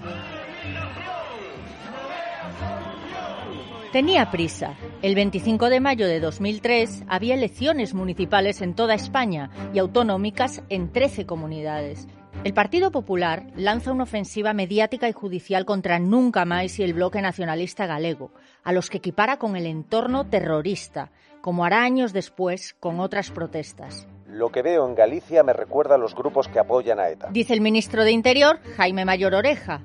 Tenía 3.91 4.31
prisa. 4.31 4.73
El 5.03 5.13
25 5.13 5.69
de 5.69 5.79
mayo 5.79 6.07
de 6.07 6.19
2003 6.19 7.03
había 7.07 7.35
elecciones 7.35 7.93
municipales 7.93 8.63
en 8.63 8.73
toda 8.73 8.95
España 8.95 9.51
y 9.71 9.77
autonómicas 9.77 10.63
en 10.69 10.91
13 10.91 11.27
comunidades. 11.27 12.07
El 12.45 12.53
Partido 12.53 12.89
Popular 12.89 13.47
lanza 13.55 13.91
una 13.91 14.03
ofensiva 14.03 14.53
mediática 14.53 15.09
y 15.09 15.11
judicial 15.11 15.65
contra 15.65 15.99
Nunca 15.99 16.45
Más 16.45 16.79
y 16.79 16.83
el 16.83 16.93
bloque 16.93 17.21
nacionalista 17.21 17.85
galego, 17.85 18.31
a 18.63 18.71
los 18.71 18.89
que 18.89 18.99
equipara 18.99 19.37
con 19.37 19.55
el 19.55 19.65
entorno 19.65 20.25
terrorista, 20.25 21.11
como 21.41 21.65
hará 21.65 21.83
años 21.83 22.13
después 22.13 22.75
con 22.79 22.99
otras 22.99 23.31
protestas. 23.31 24.07
Lo 24.27 24.51
que 24.51 24.61
veo 24.61 24.87
en 24.87 24.95
Galicia 24.95 25.43
me 25.43 25.53
recuerda 25.53 25.95
a 25.95 25.97
los 25.97 26.15
grupos 26.15 26.47
que 26.47 26.59
apoyan 26.59 26.99
a 26.99 27.09
ETA. 27.09 27.29
Dice 27.31 27.53
el 27.53 27.61
ministro 27.61 28.03
de 28.03 28.11
Interior, 28.11 28.59
Jaime 28.77 29.03
Mayor 29.03 29.33
Oreja. 29.33 29.81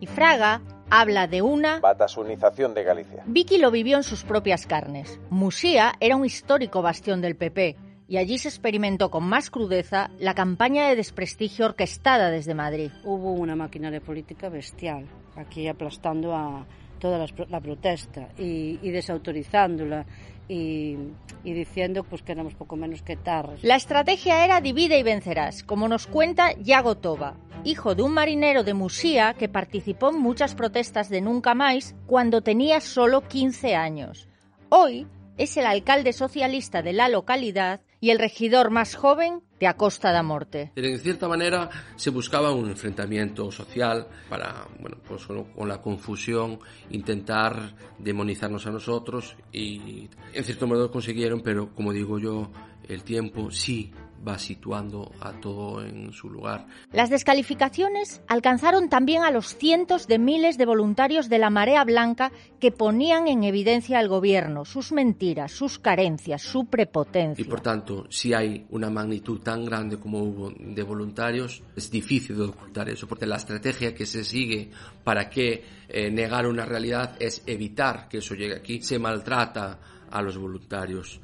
Y 0.00 0.06
Fraga 0.06 0.62
habla 0.90 1.26
de 1.26 1.42
una 1.42 1.80
batasunización 1.80 2.74
de 2.74 2.84
Galicia. 2.84 3.22
Vicky 3.26 3.58
lo 3.58 3.70
vivió 3.70 3.96
en 3.96 4.02
sus 4.04 4.22
propias 4.22 4.66
carnes. 4.66 5.18
Musía 5.30 5.94
era 6.00 6.16
un 6.16 6.24
histórico 6.24 6.82
bastión 6.82 7.20
del 7.20 7.36
PP 7.36 7.76
y 8.06 8.18
allí 8.18 8.38
se 8.38 8.48
experimentó 8.48 9.10
con 9.10 9.24
más 9.24 9.50
crudeza 9.50 10.10
la 10.18 10.34
campaña 10.34 10.88
de 10.88 10.96
desprestigio 10.96 11.66
orquestada 11.66 12.30
desde 12.30 12.54
Madrid. 12.54 12.90
Hubo 13.02 13.32
una 13.32 13.56
maquinaria 13.56 14.00
política 14.00 14.48
bestial 14.48 15.06
aquí 15.36 15.66
aplastando 15.66 16.34
a 16.34 16.66
toda 16.98 17.18
la, 17.18 17.26
la 17.48 17.60
protesta 17.60 18.28
y, 18.38 18.78
y 18.82 18.90
desautorizándola 18.90 20.06
y, 20.48 20.96
diciendo 21.42 22.04
pues 22.04 22.22
que 22.22 22.32
éramos 22.32 22.54
poco 22.54 22.76
menos 22.76 23.02
que 23.02 23.16
tarras. 23.16 23.62
La 23.62 23.76
estrategia 23.76 24.44
era 24.44 24.60
divide 24.60 24.98
y 24.98 25.02
vencerás, 25.02 25.62
como 25.62 25.88
nos 25.88 26.06
cuenta 26.06 26.52
Yago 26.54 26.96
Toba, 26.96 27.36
hijo 27.64 27.94
de 27.94 28.02
un 28.02 28.12
marinero 28.12 28.64
de 28.64 28.74
Musía 28.74 29.34
que 29.34 29.48
participó 29.48 30.10
en 30.10 30.18
muchas 30.18 30.54
protestas 30.54 31.08
de 31.08 31.20
Nunca 31.20 31.54
Más 31.54 31.94
cuando 32.06 32.42
tenía 32.42 32.80
solo 32.80 33.22
15 33.22 33.74
años. 33.74 34.28
Hoy 34.68 35.06
es 35.36 35.56
el 35.56 35.66
alcalde 35.66 36.12
socialista 36.12 36.82
de 36.82 36.92
la 36.92 37.08
localidad 37.08 37.80
y 38.00 38.10
el 38.10 38.18
regidor 38.18 38.70
más 38.70 38.94
joven 38.94 39.42
de 39.64 39.68
Acosta 39.68 40.12
da 40.12 40.22
Morte. 40.22 40.72
En 40.76 40.98
cierta 40.98 41.26
manera 41.26 41.70
se 41.96 42.10
buscaba 42.10 42.52
un 42.52 42.68
enfrentamiento 42.68 43.50
social 43.50 44.06
para, 44.28 44.68
bueno, 44.78 44.98
pues 45.08 45.24
con 45.24 45.68
la 45.68 45.80
confusión 45.80 46.58
intentar 46.90 47.74
demonizarnos 47.98 48.66
a 48.66 48.70
nosotros 48.70 49.36
y 49.52 50.10
en 50.34 50.44
cierto 50.44 50.66
modo 50.66 50.90
consiguieron, 50.90 51.40
pero 51.40 51.74
como 51.74 51.94
digo 51.94 52.18
yo, 52.18 52.50
el 52.86 53.02
tiempo 53.04 53.50
sí 53.50 53.90
va 54.26 54.38
situando 54.38 55.12
a 55.20 55.32
todo 55.32 55.84
en 55.84 56.12
su 56.12 56.30
lugar. 56.30 56.66
Las 56.92 57.10
descalificaciones 57.10 58.22
alcanzaron 58.28 58.88
también 58.88 59.22
a 59.22 59.30
los 59.30 59.56
cientos 59.56 60.06
de 60.06 60.18
miles 60.18 60.58
de 60.58 60.66
voluntarios 60.66 61.28
de 61.28 61.38
la 61.38 61.50
Marea 61.50 61.84
Blanca 61.84 62.32
que 62.60 62.70
ponían 62.70 63.28
en 63.28 63.44
evidencia 63.44 63.98
al 63.98 64.08
gobierno, 64.08 64.64
sus 64.64 64.92
mentiras, 64.92 65.52
sus 65.52 65.78
carencias, 65.78 66.42
su 66.42 66.66
prepotencia. 66.66 67.42
Y 67.42 67.48
por 67.48 67.60
tanto, 67.60 68.06
si 68.10 68.32
hay 68.32 68.66
una 68.70 68.90
magnitud 68.90 69.40
tan 69.40 69.64
grande 69.64 69.98
como 69.98 70.22
hubo 70.22 70.50
de 70.50 70.82
voluntarios, 70.82 71.62
es 71.76 71.90
difícil 71.90 72.36
de 72.36 72.44
ocultar 72.44 72.88
eso, 72.88 73.06
porque 73.06 73.26
la 73.26 73.36
estrategia 73.36 73.94
que 73.94 74.06
se 74.06 74.24
sigue 74.24 74.70
para 75.02 75.28
que 75.28 75.64
eh, 75.88 76.10
negar 76.10 76.46
una 76.46 76.64
realidad 76.64 77.16
es 77.20 77.42
evitar 77.46 78.08
que 78.08 78.18
eso 78.18 78.34
llegue 78.34 78.56
aquí. 78.56 78.80
Se 78.80 78.98
maltrata 78.98 79.78
a 80.10 80.22
los 80.22 80.38
voluntarios. 80.38 81.20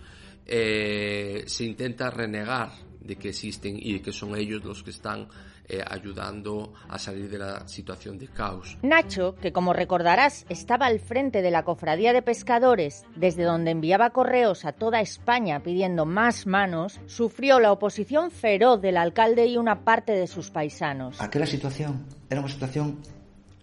Eh, 0.47 1.45
se 1.47 1.64
intenta 1.64 2.11
renegar 2.11 2.71
de 3.00 3.16
que 3.16 3.30
existen 3.30 3.76
y 3.78 3.95
de 3.95 4.02
que 4.02 4.12
son 4.12 4.37
ellos 4.37 4.64
los 4.64 4.83
que 4.83 4.90
están 4.90 5.28
eh, 5.69 5.83
ayudando 5.87 6.75
a 6.88 6.99
salir 6.99 7.30
de 7.30 7.38
la 7.38 7.69
situación 7.69 8.19
de 8.19 8.28
caos. 8.28 8.77
Nacho, 8.83 9.37
que 9.37 9.53
como 9.53 9.72
recordarás 9.72 10.44
estaba 10.48 10.87
al 10.87 10.98
frente 10.98 11.42
de 11.42 11.51
la 11.51 11.62
cofradía 11.62 12.12
de 12.12 12.22
pescadores, 12.22 13.05
desde 13.14 13.44
donde 13.44 13.70
enviaba 13.70 14.11
correos 14.11 14.64
a 14.64 14.72
toda 14.72 15.01
España 15.01 15.62
pidiendo 15.62 16.07
más 16.07 16.46
manos, 16.46 17.01
sufrió 17.07 17.61
la 17.61 17.72
oposición 17.72 18.31
feroz 18.31 18.83
del 18.83 18.96
alcalde 18.96 19.46
y 19.46 19.57
una 19.57 19.85
parte 19.85 20.12
de 20.12 20.27
sus 20.27 20.51
paisanos. 20.51 21.20
Aquella 21.20 21.46
situación 21.46 22.05
era 22.29 22.40
una 22.40 22.51
situación 22.51 22.98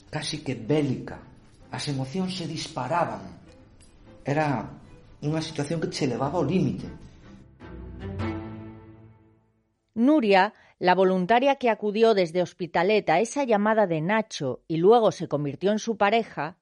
casi 0.09 0.39
que 0.39 0.55
bélica. 0.55 1.19
Las 1.71 1.87
emociones 1.89 2.37
se 2.37 2.47
disparaban. 2.47 3.37
Era 4.23 4.63
unha 5.17 5.41
situación 5.41 5.81
que 5.81 5.89
che 5.89 6.05
levaba 6.05 6.37
ao 6.37 6.45
límite. 6.45 6.87
Nuria, 9.97 10.53
la 10.77 10.93
voluntaria 10.93 11.55
que 11.55 11.71
acudió 11.71 12.13
desde 12.13 12.43
Hospitalet 12.43 13.09
a 13.09 13.19
esa 13.19 13.45
llamada 13.45 13.87
de 13.87 13.99
Nacho 13.99 14.61
y 14.67 14.77
luego 14.77 15.11
se 15.11 15.27
convirtió 15.27 15.71
en 15.71 15.79
su 15.79 15.97
pareja, 15.97 16.55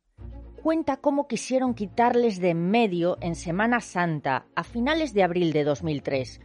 cuenta 0.63 0.95
cómo 0.95 1.28
quisieron 1.28 1.74
quitarles 1.74 2.39
de 2.39 2.52
en 2.52 2.71
medio 2.71 3.17
en 3.19 3.36
Semana 3.36 3.82
Santa, 3.82 4.45
a 4.56 4.63
finales 4.63 5.13
de 5.13 5.24
abril 5.24 5.52
de 5.52 5.65
2003, 5.65 6.39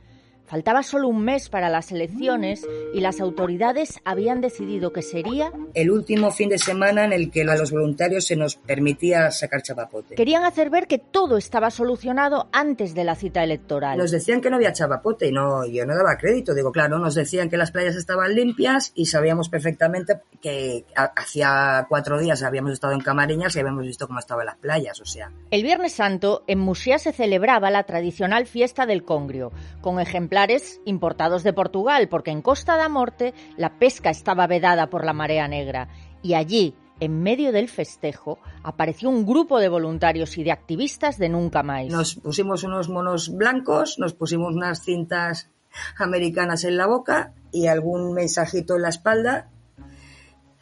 Faltaba 0.50 0.82
solo 0.82 1.06
un 1.06 1.22
mes 1.22 1.48
para 1.48 1.68
las 1.68 1.92
elecciones 1.92 2.66
y 2.92 2.98
las 2.98 3.20
autoridades 3.20 4.00
habían 4.04 4.40
decidido 4.40 4.92
que 4.92 5.00
sería 5.00 5.52
el 5.74 5.92
último 5.92 6.32
fin 6.32 6.48
de 6.48 6.58
semana 6.58 7.04
en 7.04 7.12
el 7.12 7.30
que 7.30 7.42
a 7.42 7.54
los 7.54 7.70
voluntarios 7.70 8.26
se 8.26 8.34
nos 8.34 8.56
permitía 8.56 9.30
sacar 9.30 9.62
chapapote. 9.62 10.16
Querían 10.16 10.44
hacer 10.44 10.68
ver 10.68 10.88
que 10.88 10.98
todo 10.98 11.36
estaba 11.36 11.70
solucionado 11.70 12.48
antes 12.50 12.96
de 12.96 13.04
la 13.04 13.14
cita 13.14 13.44
electoral. 13.44 13.96
Nos 13.96 14.10
decían 14.10 14.40
que 14.40 14.50
no 14.50 14.56
había 14.56 14.72
chapapote 14.72 15.28
y 15.28 15.30
no, 15.30 15.64
yo 15.66 15.86
no 15.86 15.94
daba 15.94 16.16
crédito. 16.16 16.52
Digo, 16.52 16.72
claro, 16.72 16.98
nos 16.98 17.14
decían 17.14 17.48
que 17.48 17.56
las 17.56 17.70
playas 17.70 17.94
estaban 17.94 18.34
limpias 18.34 18.90
y 18.96 19.06
sabíamos 19.06 19.50
perfectamente 19.50 20.18
que 20.42 20.84
hacía 20.96 21.86
cuatro 21.88 22.18
días 22.18 22.42
habíamos 22.42 22.72
estado 22.72 22.94
en 22.94 23.02
Camariñas 23.02 23.54
y 23.54 23.60
habíamos 23.60 23.84
visto 23.84 24.08
cómo 24.08 24.18
estaban 24.18 24.46
las 24.46 24.56
playas, 24.56 25.00
o 25.00 25.04
sea. 25.04 25.30
El 25.52 25.62
Viernes 25.62 25.92
Santo 25.92 26.42
en 26.48 26.58
Musía 26.58 26.98
se 26.98 27.12
celebraba 27.12 27.70
la 27.70 27.84
tradicional 27.84 28.46
fiesta 28.46 28.84
del 28.84 29.04
Congrio, 29.04 29.52
con 29.80 30.00
ejemplares 30.00 30.39
importados 30.84 31.42
de 31.42 31.52
Portugal, 31.52 32.08
porque 32.08 32.30
en 32.30 32.42
Costa 32.42 32.76
da 32.76 32.88
Morte 32.88 33.34
la 33.56 33.78
pesca 33.78 34.10
estaba 34.10 34.46
vedada 34.46 34.88
por 34.88 35.04
la 35.04 35.12
marea 35.12 35.48
negra 35.48 35.88
y 36.22 36.34
allí, 36.34 36.74
en 37.00 37.22
medio 37.22 37.52
del 37.52 37.68
festejo, 37.68 38.38
apareció 38.62 39.08
un 39.08 39.24
grupo 39.24 39.58
de 39.58 39.68
voluntarios 39.68 40.36
y 40.38 40.44
de 40.44 40.52
activistas 40.52 41.18
de 41.18 41.28
Nunca 41.28 41.62
Más. 41.62 41.86
Nos 41.86 42.14
pusimos 42.16 42.62
unos 42.62 42.88
monos 42.88 43.34
blancos, 43.34 43.98
nos 43.98 44.12
pusimos 44.12 44.54
unas 44.54 44.82
cintas 44.82 45.50
americanas 45.98 46.64
en 46.64 46.76
la 46.76 46.86
boca 46.86 47.32
y 47.52 47.66
algún 47.66 48.12
mensajito 48.12 48.76
en 48.76 48.82
la 48.82 48.88
espalda. 48.88 49.50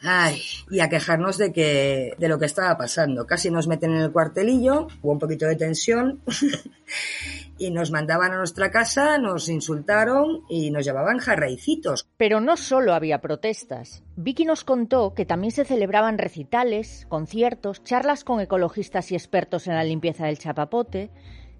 Ay, 0.01 0.41
y 0.69 0.79
a 0.79 0.89
quejarnos 0.89 1.37
de 1.37 1.51
que 1.51 2.13
de 2.17 2.27
lo 2.29 2.39
que 2.39 2.45
estaba 2.45 2.77
pasando. 2.77 3.25
Casi 3.25 3.51
nos 3.51 3.67
meten 3.67 3.91
en 3.91 4.01
el 4.01 4.11
cuartelillo, 4.11 4.87
hubo 5.01 5.11
un 5.11 5.19
poquito 5.19 5.45
de 5.45 5.57
tensión 5.57 6.21
y 7.57 7.71
nos 7.71 7.91
mandaban 7.91 8.31
a 8.31 8.37
nuestra 8.37 8.71
casa, 8.71 9.17
nos 9.17 9.49
insultaron 9.49 10.43
y 10.49 10.71
nos 10.71 10.85
llevaban 10.85 11.17
jarraicitos. 11.17 12.07
Pero 12.15 12.39
no 12.39 12.55
solo 12.55 12.93
había 12.93 13.19
protestas. 13.19 14.03
Vicky 14.15 14.45
nos 14.45 14.63
contó 14.63 15.13
que 15.13 15.25
también 15.25 15.51
se 15.51 15.65
celebraban 15.65 16.17
recitales, 16.17 17.05
conciertos, 17.09 17.83
charlas 17.83 18.23
con 18.23 18.39
ecologistas 18.39 19.11
y 19.11 19.15
expertos 19.15 19.67
en 19.67 19.75
la 19.75 19.83
limpieza 19.83 20.27
del 20.27 20.39
chapapote, 20.39 21.11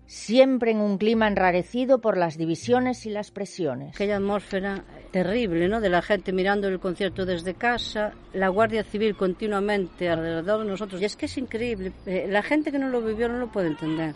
siempre 0.09 0.71
en 0.71 0.81
un 0.81 0.97
clima 0.97 1.27
enrarecido 1.27 2.01
por 2.01 2.17
las 2.17 2.35
divisiones 2.35 3.05
y 3.05 3.11
las 3.11 3.29
presiones. 3.29 3.95
Aquella 3.95 4.17
atmósfera 4.17 4.83
terrible, 5.11 5.67
¿no? 5.67 5.79
De 5.79 5.89
la 5.89 6.01
gente 6.01 6.33
mirando 6.33 6.67
el 6.67 6.79
concierto 6.79 7.27
desde 7.27 7.53
casa, 7.53 8.13
la 8.33 8.47
Guardia 8.47 8.83
Civil 8.83 9.15
continuamente 9.15 10.09
alrededor 10.09 10.63
de 10.63 10.71
nosotros. 10.71 10.99
Y 10.99 11.05
es 11.05 11.15
que 11.15 11.27
es 11.27 11.37
increíble. 11.37 11.93
Eh, 12.07 12.25
la 12.27 12.41
gente 12.41 12.71
que 12.71 12.79
no 12.79 12.89
lo 12.89 13.01
vivió 13.01 13.29
no 13.29 13.37
lo 13.37 13.51
puede 13.51 13.67
entender 13.67 14.15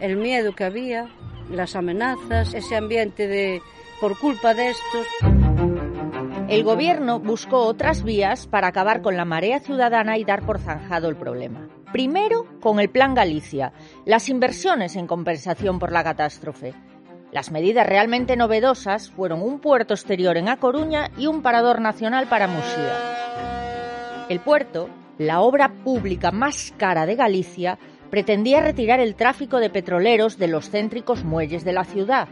el 0.00 0.16
miedo 0.16 0.54
que 0.54 0.64
había, 0.64 1.08
las 1.50 1.74
amenazas, 1.74 2.52
ese 2.52 2.76
ambiente 2.76 3.26
de 3.26 3.62
por 4.00 4.18
culpa 4.18 4.52
de 4.52 4.68
estos. 4.68 5.43
El 6.54 6.62
gobierno 6.62 7.18
buscó 7.18 7.66
otras 7.66 8.04
vías 8.04 8.46
para 8.46 8.68
acabar 8.68 9.02
con 9.02 9.16
la 9.16 9.24
marea 9.24 9.58
ciudadana 9.58 10.18
y 10.18 10.24
dar 10.24 10.46
por 10.46 10.60
zanjado 10.60 11.08
el 11.08 11.16
problema. 11.16 11.68
Primero, 11.90 12.46
con 12.60 12.78
el 12.78 12.90
Plan 12.90 13.12
Galicia, 13.12 13.72
las 14.04 14.28
inversiones 14.28 14.94
en 14.94 15.08
compensación 15.08 15.80
por 15.80 15.90
la 15.90 16.04
catástrofe. 16.04 16.72
Las 17.32 17.50
medidas 17.50 17.88
realmente 17.88 18.36
novedosas 18.36 19.10
fueron 19.10 19.42
un 19.42 19.58
puerto 19.58 19.94
exterior 19.94 20.36
en 20.36 20.48
A 20.48 20.58
Coruña 20.58 21.10
y 21.18 21.26
un 21.26 21.42
parador 21.42 21.80
nacional 21.80 22.28
para 22.28 22.46
Musía. 22.46 24.26
El 24.28 24.38
puerto, 24.38 24.88
la 25.18 25.40
obra 25.40 25.72
pública 25.82 26.30
más 26.30 26.72
cara 26.76 27.04
de 27.04 27.16
Galicia, 27.16 27.80
pretendía 28.10 28.60
retirar 28.60 29.00
el 29.00 29.16
tráfico 29.16 29.58
de 29.58 29.70
petroleros 29.70 30.38
de 30.38 30.46
los 30.46 30.70
céntricos 30.70 31.24
muelles 31.24 31.64
de 31.64 31.72
la 31.72 31.82
ciudad. 31.82 32.28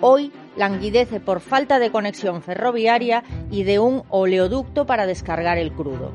Hoy 0.00 0.32
languidece 0.56 1.20
por 1.20 1.40
falta 1.40 1.78
de 1.78 1.90
conexión 1.90 2.42
ferroviaria 2.42 3.22
y 3.50 3.64
de 3.64 3.78
un 3.78 4.02
oleoducto 4.08 4.86
para 4.86 5.06
descargar 5.06 5.58
el 5.58 5.72
crudo. 5.72 6.12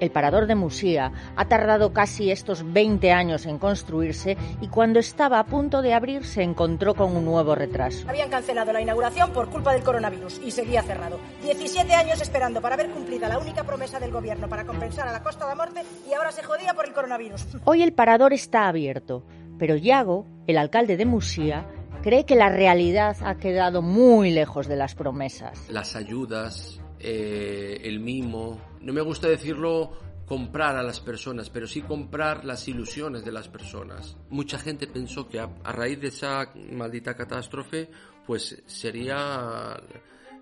El 0.00 0.10
parador 0.10 0.46
de 0.46 0.54
Musía 0.54 1.12
ha 1.36 1.44
tardado 1.46 1.92
casi 1.92 2.30
estos 2.30 2.72
20 2.72 3.12
años 3.12 3.44
en 3.44 3.58
construirse 3.58 4.36
y 4.62 4.68
cuando 4.68 4.98
estaba 4.98 5.38
a 5.38 5.44
punto 5.44 5.82
de 5.82 5.92
abrir 5.92 6.24
se 6.24 6.42
encontró 6.42 6.94
con 6.94 7.14
un 7.14 7.26
nuevo 7.26 7.54
retraso. 7.54 8.08
Habían 8.08 8.30
cancelado 8.30 8.72
la 8.72 8.80
inauguración 8.80 9.30
por 9.32 9.50
culpa 9.50 9.74
del 9.74 9.82
coronavirus 9.82 10.40
y 10.42 10.52
seguía 10.52 10.82
cerrado. 10.82 11.18
17 11.42 11.92
años 11.94 12.20
esperando 12.22 12.62
para 12.62 12.76
ver 12.76 12.88
cumplida 12.88 13.28
la 13.28 13.38
única 13.38 13.62
promesa 13.64 14.00
del 14.00 14.10
gobierno 14.10 14.48
para 14.48 14.64
compensar 14.64 15.06
a 15.06 15.12
la 15.12 15.22
Costa 15.22 15.46
de 15.46 15.54
Morte 15.54 15.82
y 16.08 16.14
ahora 16.14 16.32
se 16.32 16.42
jodía 16.42 16.72
por 16.72 16.86
el 16.86 16.94
coronavirus. 16.94 17.58
Hoy 17.64 17.82
el 17.82 17.92
parador 17.92 18.32
está 18.32 18.68
abierto, 18.68 19.22
pero 19.58 19.76
Yago, 19.76 20.24
el 20.46 20.56
alcalde 20.56 20.96
de 20.96 21.04
Musía, 21.04 21.66
cree 22.00 22.24
que 22.24 22.34
la 22.34 22.48
realidad 22.48 23.16
ha 23.22 23.36
quedado 23.36 23.82
muy 23.82 24.30
lejos 24.30 24.66
de 24.66 24.76
las 24.76 24.94
promesas. 24.94 25.68
Las 25.70 25.96
ayudas, 25.96 26.80
eh, 26.98 27.80
el 27.84 28.00
mimo, 28.00 28.60
no 28.80 28.92
me 28.92 29.00
gusta 29.02 29.28
decirlo 29.28 29.92
comprar 30.26 30.76
a 30.76 30.82
las 30.82 31.00
personas, 31.00 31.50
pero 31.50 31.66
sí 31.66 31.82
comprar 31.82 32.44
las 32.44 32.68
ilusiones 32.68 33.24
de 33.24 33.32
las 33.32 33.48
personas. 33.48 34.16
Mucha 34.28 34.58
gente 34.58 34.86
pensó 34.86 35.28
que 35.28 35.40
a, 35.40 35.50
a 35.64 35.72
raíz 35.72 36.00
de 36.00 36.08
esa 36.08 36.52
maldita 36.72 37.14
catástrofe, 37.14 37.90
pues 38.26 38.62
sería 38.66 39.76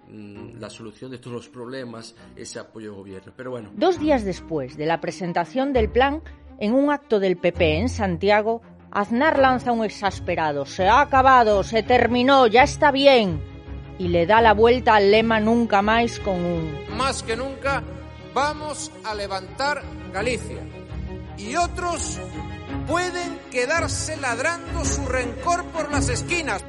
mm, 0.09 0.61
la 0.61 0.69
solución 0.69 1.11
de 1.11 1.19
todos 1.19 1.33
los 1.37 1.49
problemas 1.49 2.15
ese 2.37 2.59
apoyo 2.59 2.91
al 2.91 2.97
gobierno. 2.97 3.33
Pero 3.35 3.51
bueno. 3.51 3.71
Dos 3.75 3.99
días 3.99 4.25
después 4.25 4.77
de 4.77 4.85
la 4.85 5.01
presentación 5.01 5.73
del 5.73 5.91
plan, 5.91 6.23
en 6.61 6.75
un 6.75 6.91
acto 6.91 7.19
del 7.19 7.39
PP 7.39 7.79
en 7.79 7.89
Santiago, 7.89 8.61
Aznar 8.91 9.39
lanza 9.39 9.73
un 9.73 9.85
exasperado, 9.85 10.65
se 10.65 10.89
ha 10.89 11.01
acabado, 11.01 11.63
se 11.63 11.83
terminó, 11.83 12.47
ya 12.47 12.63
está 12.63 12.91
bien, 12.91 13.41
y 13.99 14.09
le 14.09 14.27
da 14.27 14.41
la 14.41 14.55
vuelta 14.55 14.95
al 14.95 15.11
lema 15.11 15.41
nunca 15.41 15.83
más 15.83 16.19
con 16.21 16.43
un... 16.43 16.97
Más 16.97 17.23
que 17.23 17.37
nunca 17.37 17.83
vamos 18.33 18.91
a 19.05 19.15
levantar 19.15 19.83
Galicia. 20.13 20.63
Y 21.37 21.55
otros 21.57 22.19
pueden 22.87 23.39
quedarse 23.51 24.17
ladrando 24.17 24.85
su 24.85 25.05
rencor 25.07 25.65
por 25.67 25.93
las 25.93 26.09
esquinas. 26.09 26.65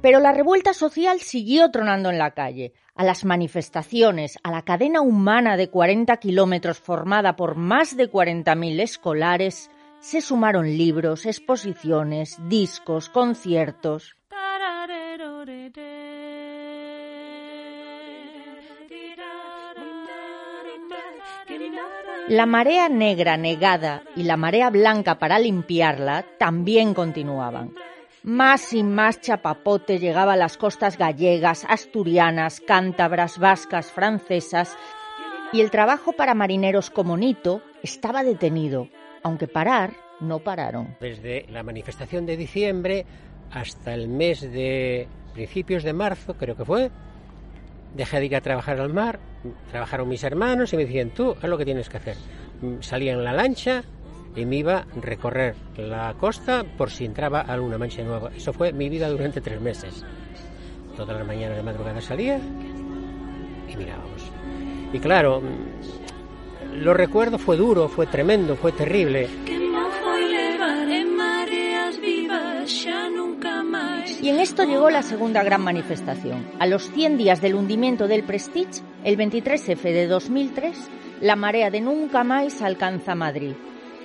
Pero 0.00 0.20
la 0.20 0.32
revuelta 0.32 0.72
social 0.72 1.20
siguió 1.20 1.70
tronando 1.70 2.10
en 2.10 2.18
la 2.18 2.30
calle. 2.30 2.72
A 2.94 3.04
las 3.04 3.24
manifestaciones, 3.24 4.38
a 4.42 4.50
la 4.50 4.62
cadena 4.62 5.02
humana 5.02 5.56
de 5.56 5.68
40 5.68 6.16
kilómetros 6.16 6.78
formada 6.78 7.36
por 7.36 7.56
más 7.56 7.96
de 7.96 8.10
40.000 8.10 8.80
escolares, 8.80 9.70
se 10.00 10.20
sumaron 10.20 10.66
libros, 10.66 11.26
exposiciones, 11.26 12.36
discos, 12.48 13.08
conciertos. 13.08 14.16
La 22.28 22.44
marea 22.44 22.90
negra 22.90 23.38
negada 23.38 24.02
y 24.14 24.24
la 24.24 24.36
marea 24.36 24.68
blanca 24.68 25.18
para 25.18 25.38
limpiarla 25.38 26.26
también 26.38 26.92
continuaban. 26.92 27.74
Más 28.22 28.74
y 28.74 28.82
más 28.82 29.20
chapapote 29.22 29.98
llegaba 29.98 30.34
a 30.34 30.36
las 30.36 30.58
costas 30.58 30.98
gallegas, 30.98 31.64
asturianas, 31.66 32.60
cántabras, 32.60 33.38
vascas, 33.38 33.90
francesas, 33.90 34.76
y 35.52 35.62
el 35.62 35.70
trabajo 35.70 36.12
para 36.12 36.34
marineros 36.34 36.90
como 36.90 37.16
Nito 37.16 37.62
estaba 37.82 38.22
detenido, 38.22 38.88
aunque 39.22 39.48
parar 39.48 39.92
no 40.20 40.40
pararon. 40.40 40.96
Desde 41.00 41.46
la 41.50 41.62
manifestación 41.62 42.26
de 42.26 42.36
diciembre 42.36 43.06
hasta 43.50 43.94
el 43.94 44.08
mes 44.08 44.40
de 44.40 45.08
principios 45.32 45.82
de 45.82 45.92
marzo, 45.92 46.34
creo 46.34 46.56
que 46.56 46.64
fue, 46.64 46.90
dejé 47.94 48.20
de 48.20 48.26
ir 48.26 48.36
a 48.36 48.40
trabajar 48.40 48.80
al 48.80 48.92
mar, 48.92 49.20
trabajaron 49.70 50.08
mis 50.08 50.24
hermanos 50.24 50.72
y 50.72 50.76
me 50.76 50.84
decían, 50.84 51.10
tú, 51.10 51.36
haz 51.40 51.48
lo 51.48 51.58
que 51.58 51.64
tienes 51.64 51.88
que 51.88 51.96
hacer. 51.96 52.16
Salía 52.80 53.12
en 53.12 53.24
la 53.24 53.32
lancha 53.32 53.84
y 54.34 54.44
me 54.44 54.56
iba 54.56 54.78
a 54.78 54.86
recorrer 55.00 55.54
la 55.76 56.14
costa 56.14 56.64
por 56.76 56.90
si 56.90 57.04
entraba 57.04 57.40
alguna 57.40 57.78
mancha 57.78 58.02
nueva. 58.02 58.30
Eso 58.36 58.52
fue 58.52 58.72
mi 58.72 58.88
vida 58.88 59.08
durante 59.08 59.40
tres 59.40 59.60
meses. 59.60 60.04
Todas 60.96 61.16
las 61.16 61.26
mañanas 61.26 61.56
de 61.56 61.62
madrugada 61.62 62.00
salía 62.00 62.40
y 63.68 63.76
mirábamos. 63.76 64.32
Y 64.92 64.98
claro, 64.98 65.42
lo 66.74 66.94
recuerdo, 66.94 67.38
fue 67.38 67.56
duro, 67.56 67.88
fue 67.88 68.06
tremendo, 68.06 68.56
fue 68.56 68.72
terrible. 68.72 69.28
Y 74.20 74.28
en 74.30 74.40
esto 74.40 74.64
llegó 74.64 74.90
la 74.90 75.02
segunda 75.02 75.42
gran 75.42 75.62
manifestación. 75.62 76.46
A 76.58 76.66
los 76.66 76.90
100 76.90 77.16
días 77.16 77.40
del 77.40 77.54
hundimiento 77.54 78.08
del 78.08 78.24
Prestige, 78.24 78.82
el 79.04 79.16
23F 79.16 79.80
de 79.80 80.06
2003, 80.06 80.90
la 81.20 81.36
marea 81.36 81.70
de 81.70 81.80
Nunca 81.80 82.24
Más 82.24 82.60
alcanza 82.62 83.14
Madrid. 83.14 83.54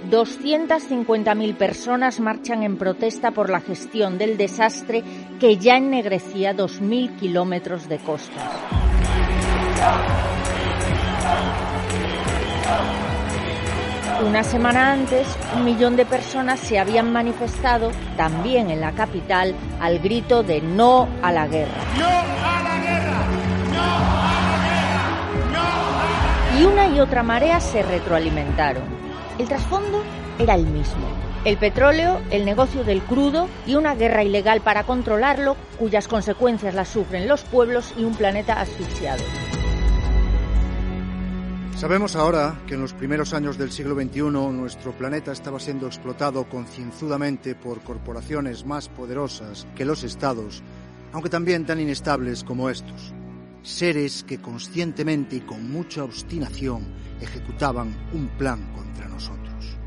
250.000 0.09 1.55
personas 1.55 2.19
marchan 2.19 2.63
en 2.63 2.77
protesta 2.77 3.31
por 3.31 3.49
la 3.49 3.61
gestión 3.61 4.17
del 4.17 4.37
desastre 4.37 5.03
que 5.39 5.57
ya 5.57 5.77
ennegrecía 5.77 6.55
2.000 6.55 7.17
kilómetros 7.17 7.87
de 7.87 7.97
costas. 7.99 8.51
Una 14.25 14.43
semana 14.43 14.93
antes, 14.93 15.27
un 15.55 15.65
millón 15.65 15.97
de 15.97 16.05
personas 16.05 16.59
se 16.59 16.79
habían 16.79 17.11
manifestado, 17.11 17.91
también 18.15 18.69
en 18.69 18.79
la 18.79 18.93
capital, 18.93 19.53
al 19.81 19.99
grito 19.99 20.43
de 20.43 20.61
no 20.61 21.09
a 21.21 21.31
la 21.31 21.47
guerra. 21.47 21.81
¡No 21.97 22.05
a 22.05 22.63
la 22.63 22.77
guerra! 22.79 23.25
¡No 23.73 23.81
a 23.81 24.39
la 24.39 24.63
guerra! 24.63 25.51
¡No 25.51 25.59
a 25.59 26.55
la 26.55 26.61
Y 26.61 26.63
una 26.63 26.87
y 26.87 26.99
otra 27.01 27.21
marea 27.21 27.59
se 27.59 27.83
retroalimentaron. 27.83 28.83
El 29.37 29.47
trasfondo 29.49 30.01
era 30.39 30.55
el 30.55 30.67
mismo. 30.67 31.05
El 31.43 31.57
petróleo, 31.57 32.21
el 32.31 32.45
negocio 32.45 32.85
del 32.85 33.01
crudo 33.01 33.49
y 33.67 33.75
una 33.75 33.93
guerra 33.95 34.23
ilegal 34.23 34.61
para 34.61 34.83
controlarlo, 34.83 35.57
cuyas 35.77 36.07
consecuencias 36.07 36.73
las 36.73 36.87
sufren 36.87 37.27
los 37.27 37.43
pueblos 37.43 37.93
y 37.97 38.05
un 38.05 38.15
planeta 38.15 38.61
asfixiado. 38.61 39.21
Sabemos 41.83 42.15
ahora 42.15 42.61
que 42.65 42.75
en 42.75 42.79
los 42.79 42.93
primeros 42.93 43.33
años 43.33 43.57
del 43.57 43.69
siglo 43.69 43.93
XXI 43.93 44.21
nuestro 44.53 44.93
planeta 44.93 45.33
estaba 45.33 45.59
siendo 45.59 45.85
explotado 45.85 46.47
concienzudamente 46.47 47.55
por 47.55 47.81
corporaciones 47.81 48.65
más 48.65 48.87
poderosas 48.87 49.67
que 49.75 49.83
los 49.83 50.05
estados, 50.05 50.63
aunque 51.11 51.29
también 51.29 51.65
tan 51.65 51.81
inestables 51.81 52.45
como 52.45 52.69
estos. 52.69 53.13
Seres 53.63 54.23
que 54.23 54.37
conscientemente 54.37 55.35
y 55.35 55.41
con 55.41 55.69
mucha 55.69 56.05
obstinación 56.05 56.85
ejecutaban 57.19 57.93
un 58.13 58.29
plan 58.37 58.71
contra 58.73 59.09
nosotros. 59.09 59.77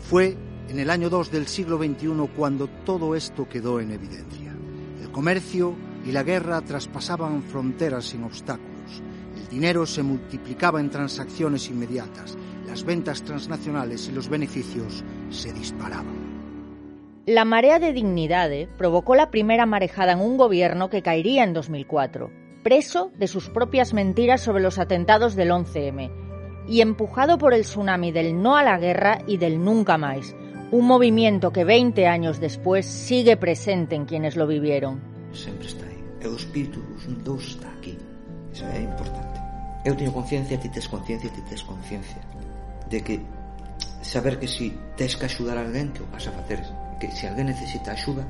Fue 0.00 0.36
en 0.68 0.80
el 0.80 0.90
año 0.90 1.10
2 1.10 1.30
del 1.30 1.46
siglo 1.46 1.78
XXI 1.78 2.28
cuando 2.36 2.66
todo 2.84 3.14
esto 3.14 3.48
quedó 3.48 3.78
en 3.78 3.92
evidencia. 3.92 4.52
El 5.00 5.12
comercio 5.12 5.76
y 6.04 6.10
la 6.10 6.24
guerra 6.24 6.60
traspasaban 6.62 7.44
fronteras 7.44 8.06
sin 8.06 8.24
obstáculos. 8.24 8.75
El 9.46 9.52
dinero 9.52 9.86
se 9.86 10.02
multiplicaba 10.02 10.80
en 10.80 10.90
transacciones 10.90 11.70
inmediatas, 11.70 12.36
las 12.66 12.82
ventas 12.82 13.22
transnacionales 13.22 14.08
y 14.08 14.12
los 14.12 14.28
beneficios 14.28 15.04
se 15.30 15.52
disparaban. 15.52 17.22
La 17.26 17.44
marea 17.44 17.78
de 17.78 17.92
dignidades 17.92 18.68
provocó 18.76 19.14
la 19.14 19.30
primera 19.30 19.64
marejada 19.64 20.12
en 20.12 20.20
un 20.20 20.36
gobierno 20.36 20.90
que 20.90 21.00
caería 21.00 21.44
en 21.44 21.52
2004, 21.52 22.28
preso 22.64 23.12
de 23.16 23.28
sus 23.28 23.48
propias 23.48 23.94
mentiras 23.94 24.40
sobre 24.40 24.64
los 24.64 24.80
atentados 24.80 25.36
del 25.36 25.52
11M 25.52 26.10
y 26.66 26.80
empujado 26.80 27.38
por 27.38 27.54
el 27.54 27.62
tsunami 27.62 28.10
del 28.10 28.42
no 28.42 28.56
a 28.56 28.64
la 28.64 28.78
guerra 28.78 29.20
y 29.28 29.36
del 29.36 29.62
nunca 29.62 29.96
más, 29.96 30.34
un 30.72 30.86
movimiento 30.86 31.52
que 31.52 31.62
20 31.62 32.08
años 32.08 32.40
después 32.40 32.84
sigue 32.84 33.36
presente 33.36 33.94
en 33.94 34.06
quienes 34.06 34.34
lo 34.34 34.48
vivieron. 34.48 35.00
Sempre 35.30 35.68
está 35.68 35.86
aí. 35.86 35.94
E 36.20 36.26
o 36.26 36.34
espírito 36.34 36.80
dos 36.80 37.06
dous 37.22 37.46
está 37.50 37.70
aquí. 37.78 37.96
Eso 38.52 38.64
é 38.64 38.80
importante. 38.80 39.35
Eu 39.86 39.94
teño 39.94 40.10
conciencia, 40.10 40.58
ti 40.58 40.66
tes 40.66 40.90
conciencia, 40.90 41.30
ti 41.30 41.38
tes 41.46 41.62
conciencia. 41.62 42.18
De 42.90 42.98
que 43.06 43.22
saber 44.02 44.34
que 44.42 44.50
si 44.50 44.74
tes 44.98 45.14
que 45.14 45.30
axudar 45.30 45.54
a 45.54 45.62
alguén 45.62 45.94
que 45.94 46.02
o 46.02 46.10
vas 46.10 46.26
a 46.26 46.34
facer. 46.34 46.58
Que 46.98 47.06
se 47.14 47.30
alguén 47.30 47.46
necesita 47.46 47.94
axuda 47.94 48.26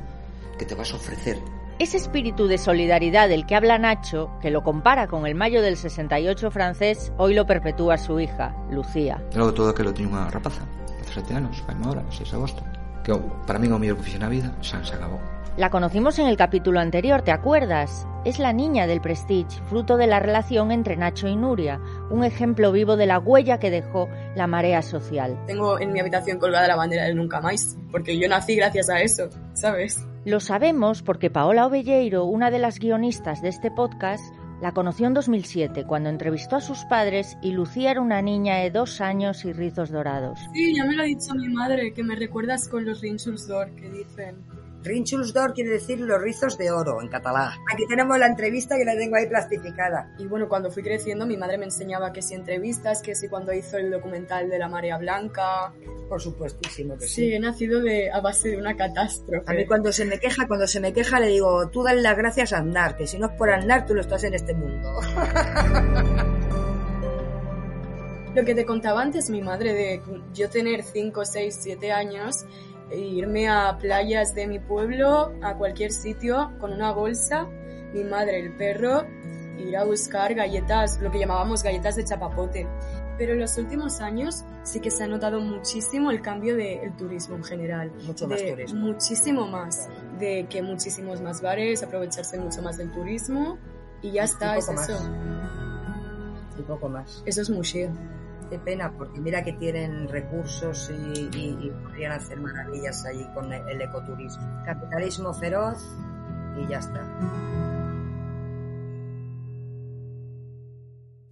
que 0.61 0.69
te 0.69 0.77
vas 0.77 0.93
a 0.93 1.01
ofrecer. 1.01 1.41
Ese 1.81 1.97
espíritu 1.97 2.47
de 2.47 2.61
solidaridad 2.61 3.31
del 3.33 3.47
que 3.47 3.57
habla 3.57 3.81
Nacho, 3.81 4.37
que 4.43 4.53
lo 4.53 4.61
compara 4.61 5.09
con 5.09 5.25
el 5.25 5.35
mayo 5.35 5.63
del 5.63 5.79
68 5.81 6.51
francés, 6.51 7.11
hoy 7.17 7.33
lo 7.33 7.47
perpetúa 7.47 7.97
su 7.97 8.21
hija, 8.21 8.55
Lucía. 8.69 9.25
Logo 9.33 9.57
todo 9.57 9.73
aquilo 9.73 9.97
tiña 9.97 10.13
unha 10.13 10.29
rapaza. 10.29 10.69
17 11.09 11.41
anos, 11.41 11.65
vai 11.65 11.77
ahora, 11.81 12.05
6 12.13 12.21
de 12.21 12.37
agosto. 12.37 12.61
Que 13.01 13.17
eu, 13.17 13.21
para 13.49 13.57
min 13.57 13.73
o 13.73 13.81
mellor 13.81 13.97
que 13.97 14.13
fixe 14.13 14.21
na 14.21 14.29
vida 14.29 14.53
xa 14.61 14.85
se 14.85 14.93
acabou 14.93 15.36
La 15.57 15.71
conocimos 15.71 16.19
en 16.19 16.27
el 16.27 16.37
capítulo 16.37 16.81
anterior, 16.81 17.23
¿te 17.23 17.31
acuerdas? 17.31 18.07
Es 18.27 18.39
la 18.39 18.53
niña 18.53 18.87
del 18.87 19.01
Prestige, 19.01 19.63
fruto 19.71 19.97
de 19.97 20.07
la 20.07 20.21
relación 20.21 20.71
entre 20.71 20.99
Nacho 20.99 21.29
y 21.29 21.37
Nuria, 21.37 21.81
un 22.11 22.25
ejemplo 22.25 22.73
vivo 22.73 22.99
de 22.99 23.07
la 23.07 23.19
huella 23.19 23.59
que 23.59 23.71
dejó 23.71 24.07
la 24.35 24.47
marea 24.47 24.83
social. 24.83 25.43
Tengo 25.47 25.81
en 25.81 25.95
mi 25.95 26.01
habitación 26.01 26.39
colgada 26.39 26.69
la 26.69 26.77
bandera 26.77 27.05
del 27.05 27.17
Nunca 27.17 27.41
Más, 27.41 27.79
porque 27.91 28.19
yo 28.19 28.29
nací 28.29 28.55
gracias 28.55 28.91
a 28.91 29.01
eso, 29.01 29.31
¿sabes? 29.55 30.07
Lo 30.27 30.41
sabemos 30.41 31.03
porque 31.03 31.31
Paola 31.31 31.67
Ovelleiro, 31.67 32.27
una 32.27 32.51
de 32.51 32.59
las 32.59 32.79
guionistas 32.79 33.41
de 33.41 33.49
este 33.49 33.71
podcast, 33.71 34.23
La 34.61 34.73
conoció 34.73 35.07
en 35.07 35.13
2007 35.13 35.85
cuando 35.85 36.09
entrevistó 36.09 36.57
a 36.57 36.63
sus 36.63 36.85
padres 36.85 37.37
y 37.43 37.53
Lucía 37.53 37.91
era 37.91 38.01
una 38.01 38.23
niña 38.23 38.57
de 38.57 38.71
dos 38.71 39.03
años 39.03 39.45
y 39.45 39.53
rizos 39.53 39.91
dorados. 39.91 40.39
Sí, 40.55 40.75
ya 40.75 40.85
me 40.85 40.95
lo 40.95 41.03
ha 41.03 41.07
dicho 41.07 41.35
mi 41.35 41.49
madre, 41.49 41.93
que 41.93 42.03
me 42.03 42.17
recuerdas 42.17 42.67
con 42.67 42.87
los 42.87 43.03
Rinchuls 43.03 43.47
d'Or 43.47 43.71
que 43.75 43.91
dicen. 43.91 44.37
Rinchuls 44.83 45.33
d'Or 45.33 45.53
quiere 45.53 45.71
decir 45.71 46.01
los 46.01 46.21
rizos 46.21 46.57
de 46.59 46.71
oro 46.71 47.01
en 47.03 47.09
catalán. 47.09 47.53
Aquí 47.73 47.87
tenemos 47.89 48.19
la 48.19 48.27
entrevista 48.27 48.77
que 48.77 48.85
la 48.85 48.97
tengo 48.97 49.17
ahí 49.17 49.27
plastificada. 49.27 50.15
Y 50.19 50.27
bueno, 50.27 50.49
cuando 50.49 50.71
fui 50.71 50.83
creciendo, 50.83 51.27
mi 51.27 51.37
madre 51.37 51.59
me 51.59 51.65
enseñaba 51.65 52.13
que 52.13 52.23
si 52.23 52.35
entrevistas, 52.35 53.03
que 53.03 53.15
si 53.15 53.29
cuando 53.29 53.53
hizo 53.53 53.77
el 53.79 53.91
documental 53.91 54.49
de 54.49 54.59
la 54.59 54.69
Marea 54.69 54.99
Blanca. 54.99 55.73
Por 56.09 56.21
supuestísimo 56.21 56.97
que 56.97 57.07
sí. 57.07 57.15
Sí, 57.15 57.33
he 57.33 57.41
nacido 57.41 57.81
de, 57.81 58.11
a 58.11 58.21
base 58.21 58.51
de 58.51 58.59
una 58.59 58.77
catástrofe. 58.77 59.51
A 59.51 59.55
mí 59.55 59.67
cuando 59.67 59.93
se 59.93 60.05
me 60.05 60.19
queja, 60.19 60.47
cuando 60.47 60.67
se 60.67 60.81
me 60.81 60.93
queja 60.93 61.19
le 61.19 61.29
digo, 61.29 61.69
tú 61.71 61.83
dale 61.83 62.01
las 62.03 62.17
gracias 62.17 62.53
a 62.53 62.59
Aznar, 62.59 62.97
que 62.97 63.07
si 63.07 63.19
no 63.19 63.27
es 63.27 63.33
por 63.33 63.51
Aznar 63.51 63.87
tú 63.87 63.95
lo 63.95 64.01
estás 64.03 64.23
en 64.25 64.35
este 64.35 64.55
mundo. 64.55 65.01
Lo 68.37 68.45
que 68.45 68.55
te 68.55 68.67
contaba 68.67 69.01
antes 69.01 69.31
mi 69.31 69.41
madre 69.41 69.73
de 69.73 70.03
yo 70.35 70.51
tener 70.51 70.83
5, 70.83 71.25
6, 71.25 71.59
7 71.59 71.91
años 71.91 72.45
irme 72.93 73.49
a 73.49 73.77
playas 73.79 74.35
de 74.35 74.47
mi 74.47 74.59
pueblo, 74.59 75.33
a 75.43 75.55
cualquier 75.57 75.93
sitio, 75.93 76.53
con 76.61 76.73
una 76.73 76.93
bolsa, 76.93 77.47
mi 77.93 78.05
madre, 78.05 78.41
el 78.41 78.55
perro, 78.57 79.05
ir 79.59 79.77
a 79.77 79.85
buscar 79.85 80.35
galletas, 80.35 81.01
lo 81.01 81.11
que 81.11 81.19
llamábamos 81.19 81.63
galletas 81.63 81.97
de 81.97 82.05
chapapote. 82.05 82.67
Pero 83.19 83.33
en 83.33 83.41
los 83.41 83.57
últimos 83.57 84.01
años 84.03 84.45
sí 84.63 84.79
que 84.81 84.91
se 84.91 85.05
ha 85.05 85.07
notado 85.07 85.41
muchísimo 85.41 86.11
el 86.11 86.21
cambio 86.21 86.55
del 86.55 86.95
turismo 86.97 87.37
en 87.37 87.45
general. 87.45 87.91
Mucho 88.07 88.29
más 88.29 88.39
De- 88.41 88.51
turismo. 88.51 88.81
Muchísimo 88.81 89.47
más. 89.47 89.89
De 90.19 90.47
que 90.51 90.61
muchísimos 90.61 91.23
más 91.23 91.41
bares, 91.41 91.83
aprovecharse 91.83 92.39
mucho 92.39 92.61
más 92.61 92.77
del 92.77 92.91
turismo. 92.93 93.57
Y 94.03 94.11
ya 94.13 94.25
está, 94.25 94.57
Y 94.57 94.59
es 94.59 94.67
poco 94.67 94.77
más. 94.79 94.89
eso. 94.91 95.11
Y 96.59 96.63
poco 96.63 96.89
más. 96.91 97.23
Eso 97.25 97.41
es 97.41 97.49
Muxía. 97.51 97.91
Qué 98.51 98.59
pena, 98.61 98.93
porque 98.97 99.21
mira 99.21 99.43
que 99.43 99.53
tienen 99.55 100.09
recursos 100.09 100.91
y, 100.91 101.21
y- 101.37 101.59
y 101.67 101.71
podrían 101.85 102.13
hacer 102.13 102.39
maravillas 102.41 103.05
allí 103.05 103.25
con 103.35 103.53
el 103.53 103.81
ecoturismo. 103.83 104.47
Capitalismo 104.65 105.35
feroz 105.35 105.79
y 106.57 106.69
ya 106.69 106.79
está. 106.79 107.03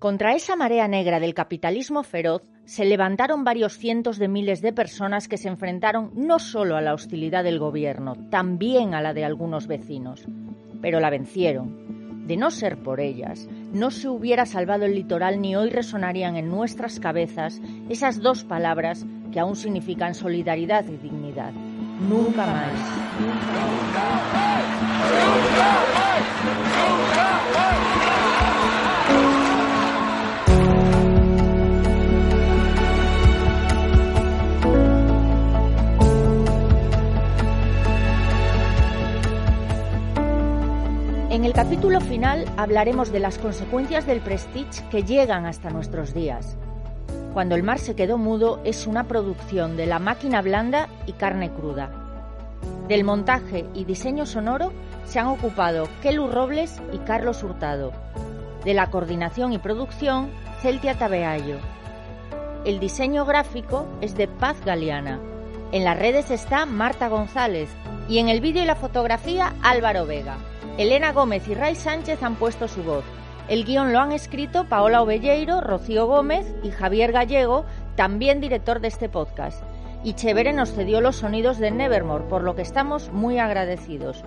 Contra 0.00 0.34
esa 0.34 0.54
marea 0.56 0.86
negra 0.88 1.18
del 1.20 1.32
capitalismo 1.34 2.02
feroz 2.02 2.42
se 2.66 2.84
levantaron 2.84 3.44
varios 3.44 3.78
cientos 3.78 4.18
de 4.18 4.28
miles 4.28 4.60
de 4.60 4.72
personas 4.72 5.28
que 5.28 5.38
se 5.38 5.48
enfrentaron 5.48 6.10
no 6.14 6.38
solo 6.38 6.76
a 6.76 6.82
la 6.82 6.94
hostilidad 6.94 7.44
del 7.44 7.58
gobierno, 7.58 8.14
también 8.30 8.92
a 8.94 9.00
la 9.00 9.14
de 9.14 9.24
algunos 9.24 9.66
vecinos. 9.66 10.26
Pero 10.82 11.00
la 11.00 11.10
vencieron. 11.10 12.26
De 12.26 12.36
no 12.36 12.50
ser 12.50 12.78
por 12.78 13.00
ellas, 13.00 13.48
no 13.74 13.90
se 13.90 14.08
hubiera 14.08 14.46
salvado 14.46 14.84
el 14.86 14.94
litoral 14.94 15.40
ni 15.40 15.56
hoy 15.56 15.68
resonarían 15.68 16.36
en 16.36 16.48
nuestras 16.48 17.00
cabezas 17.00 17.60
esas 17.88 18.22
dos 18.22 18.44
palabras 18.44 19.04
que 19.32 19.40
aún 19.40 19.56
significan 19.56 20.14
solidaridad 20.14 20.86
y 20.86 20.96
dignidad. 20.96 21.52
Nunca 22.08 22.46
más. 22.46 22.70
En 41.44 41.48
el 41.48 41.56
capítulo 41.56 42.00
final 42.00 42.46
hablaremos 42.56 43.12
de 43.12 43.20
las 43.20 43.36
consecuencias 43.36 44.06
del 44.06 44.22
prestige 44.22 44.82
que 44.90 45.02
llegan 45.02 45.44
hasta 45.44 45.68
nuestros 45.68 46.14
días. 46.14 46.56
Cuando 47.34 47.54
el 47.54 47.62
mar 47.62 47.78
se 47.78 47.94
quedó 47.94 48.16
mudo 48.16 48.62
es 48.64 48.86
una 48.86 49.04
producción 49.04 49.76
de 49.76 49.84
La 49.84 49.98
Máquina 49.98 50.40
Blanda 50.40 50.88
y 51.06 51.12
Carne 51.12 51.52
Cruda. 51.52 51.90
Del 52.88 53.04
montaje 53.04 53.66
y 53.74 53.84
diseño 53.84 54.24
sonoro 54.24 54.72
se 55.04 55.18
han 55.18 55.26
ocupado 55.26 55.86
Kelu 56.00 56.28
Robles 56.28 56.80
y 56.94 56.96
Carlos 57.00 57.42
Hurtado. 57.42 57.92
De 58.64 58.72
la 58.72 58.88
coordinación 58.88 59.52
y 59.52 59.58
producción, 59.58 60.30
Celtia 60.62 60.96
Tabeayo. 60.96 61.58
El 62.64 62.80
diseño 62.80 63.26
gráfico 63.26 63.86
es 64.00 64.16
de 64.16 64.28
Paz 64.28 64.56
Galeana. 64.64 65.20
En 65.72 65.84
las 65.84 65.98
redes 65.98 66.30
está 66.30 66.64
Marta 66.64 67.08
González 67.08 67.68
y 68.08 68.16
en 68.16 68.30
el 68.30 68.40
vídeo 68.40 68.62
y 68.62 68.66
la 68.66 68.76
fotografía 68.76 69.52
Álvaro 69.62 70.06
Vega. 70.06 70.38
Elena 70.76 71.12
Gómez 71.12 71.46
y 71.46 71.54
Ray 71.54 71.76
Sánchez 71.76 72.22
han 72.24 72.34
puesto 72.34 72.66
su 72.66 72.82
voz. 72.82 73.04
El 73.46 73.64
guion 73.64 73.92
lo 73.92 74.00
han 74.00 74.10
escrito 74.10 74.64
Paola 74.64 75.02
Ovelleiro, 75.02 75.60
Rocío 75.60 76.06
Gómez 76.06 76.52
y 76.64 76.70
Javier 76.70 77.12
Gallego, 77.12 77.64
también 77.94 78.40
director 78.40 78.80
de 78.80 78.88
este 78.88 79.08
podcast. 79.08 79.62
Y 80.02 80.14
Chevere 80.14 80.52
nos 80.52 80.72
cedió 80.72 81.00
los 81.00 81.16
sonidos 81.16 81.58
de 81.58 81.70
Nevermore, 81.70 82.24
por 82.24 82.42
lo 82.42 82.56
que 82.56 82.62
estamos 82.62 83.12
muy 83.12 83.38
agradecidos. 83.38 84.24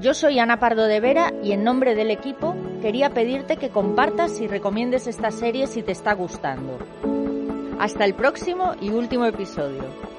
Yo 0.00 0.14
soy 0.14 0.38
Ana 0.38 0.58
Pardo 0.58 0.86
de 0.86 1.00
Vera 1.00 1.32
y 1.42 1.52
en 1.52 1.62
nombre 1.62 1.94
del 1.94 2.10
equipo 2.10 2.56
quería 2.80 3.10
pedirte 3.10 3.58
que 3.58 3.68
compartas 3.68 4.40
y 4.40 4.46
recomiendes 4.46 5.06
esta 5.06 5.30
serie 5.30 5.66
si 5.66 5.82
te 5.82 5.92
está 5.92 6.14
gustando. 6.14 6.78
Hasta 7.78 8.06
el 8.06 8.14
próximo 8.14 8.74
y 8.80 8.88
último 8.90 9.26
episodio. 9.26 10.11